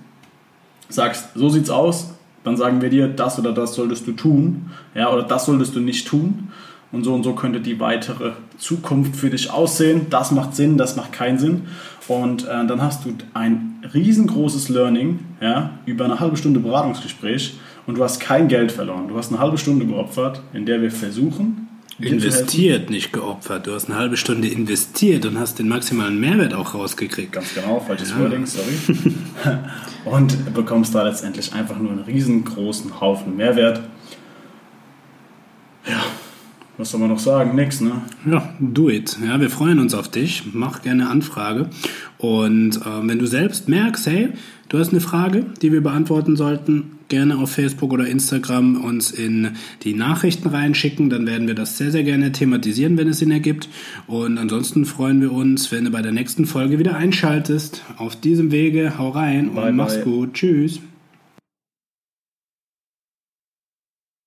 sagst, 0.87 1.29
so 1.35 1.49
sieht's 1.49 1.69
aus, 1.69 2.13
dann 2.43 2.55
sagen 2.55 2.81
wir 2.81 2.89
dir, 2.89 3.07
das 3.07 3.39
oder 3.39 3.51
das 3.51 3.73
solltest 3.73 4.07
du 4.07 4.13
tun, 4.13 4.71
ja, 4.95 5.11
oder 5.11 5.23
das 5.23 5.45
solltest 5.45 5.75
du 5.75 5.79
nicht 5.79 6.07
tun. 6.07 6.49
Und 6.93 7.03
so 7.03 7.15
und 7.15 7.23
so 7.23 7.33
könnte 7.33 7.59
die 7.59 7.79
weitere 7.79 8.33
Zukunft 8.59 9.15
für 9.15 9.31
dich 9.31 9.49
aussehen. 9.49 10.07
Das 10.11 10.29
macht 10.29 10.55
Sinn, 10.55 10.77
das 10.77 10.95
macht 10.95 11.11
keinen 11.11 11.39
Sinn. 11.39 11.63
Und 12.07 12.43
äh, 12.43 12.65
dann 12.65 12.81
hast 12.81 13.05
du 13.05 13.13
ein 13.33 13.81
riesengroßes 13.93 14.69
Learning 14.69 15.19
ja, 15.41 15.71
über 15.85 16.05
eine 16.05 16.19
halbe 16.19 16.37
Stunde 16.37 16.59
Beratungsgespräch 16.59 17.57
und 17.87 17.97
du 17.97 18.03
hast 18.03 18.19
kein 18.19 18.47
Geld 18.47 18.71
verloren. 18.71 19.07
Du 19.07 19.17
hast 19.17 19.31
eine 19.31 19.39
halbe 19.39 19.57
Stunde 19.57 19.85
geopfert, 19.85 20.41
in 20.53 20.65
der 20.65 20.81
wir 20.81 20.91
versuchen. 20.91 21.67
Investiert, 21.99 22.89
nicht 22.89 23.13
geopfert. 23.13 23.67
Du 23.67 23.73
hast 23.73 23.85
eine 23.89 23.97
halbe 23.97 24.17
Stunde 24.17 24.47
investiert 24.47 25.25
und 25.25 25.39
hast 25.39 25.59
den 25.59 25.69
maximalen 25.69 26.19
Mehrwert 26.19 26.53
auch 26.53 26.73
rausgekriegt. 26.73 27.31
Ganz 27.31 27.53
genau, 27.53 27.79
falsches 27.79 28.09
ja. 28.09 28.19
Wording, 28.19 28.45
sorry. 28.45 28.73
und 30.05 30.53
bekommst 30.53 30.95
da 30.95 31.03
letztendlich 31.03 31.53
einfach 31.53 31.77
nur 31.77 31.91
einen 31.91 32.03
riesengroßen 32.03 32.99
Haufen 32.99 33.37
Mehrwert. 33.37 33.81
Ja, 35.87 36.03
Was 36.77 36.89
soll 36.89 36.99
man 36.99 37.09
noch 37.09 37.19
sagen? 37.19 37.55
Nix, 37.55 37.81
ne? 37.81 38.01
Ja, 38.25 38.49
do 38.59 38.89
it. 38.89 39.17
Ja, 39.25 39.39
wir 39.39 39.49
freuen 39.51 39.77
uns 39.79 39.93
auf 39.93 40.09
dich. 40.09 40.43
Mach 40.53 40.81
gerne 40.81 41.09
Anfrage. 41.09 41.69
Und 42.17 42.77
äh, 42.77 43.07
wenn 43.07 43.19
du 43.19 43.27
selbst 43.27 43.69
merkst, 43.69 44.07
hey, 44.07 44.29
du 44.69 44.79
hast 44.79 44.89
eine 44.89 45.01
Frage, 45.01 45.45
die 45.61 45.71
wir 45.71 45.81
beantworten 45.81 46.35
sollten, 46.35 46.97
gerne 47.09 47.37
auf 47.37 47.51
Facebook 47.51 47.93
oder 47.93 48.07
Instagram 48.07 48.83
uns 48.83 49.11
in 49.11 49.51
die 49.83 49.93
Nachrichten 49.93 50.47
reinschicken. 50.49 51.11
Dann 51.11 51.27
werden 51.27 51.47
wir 51.47 51.53
das 51.53 51.77
sehr, 51.77 51.91
sehr 51.91 52.03
gerne 52.03 52.31
thematisieren, 52.31 52.97
wenn 52.97 53.07
es 53.07 53.19
Sinn 53.19 53.29
ergibt. 53.29 53.69
Und 54.07 54.39
ansonsten 54.39 54.85
freuen 54.85 55.21
wir 55.21 55.31
uns, 55.31 55.71
wenn 55.71 55.85
du 55.85 55.91
bei 55.91 56.01
der 56.01 56.11
nächsten 56.11 56.47
Folge 56.47 56.79
wieder 56.79 56.95
einschaltest. 56.95 57.83
Auf 57.97 58.15
diesem 58.15 58.51
Wege, 58.51 58.97
hau 58.97 59.09
rein 59.09 59.49
und 59.49 59.55
Bye, 59.55 59.73
mach's 59.73 59.95
bye. 59.95 60.03
gut. 60.05 60.33
Tschüss. 60.33 60.79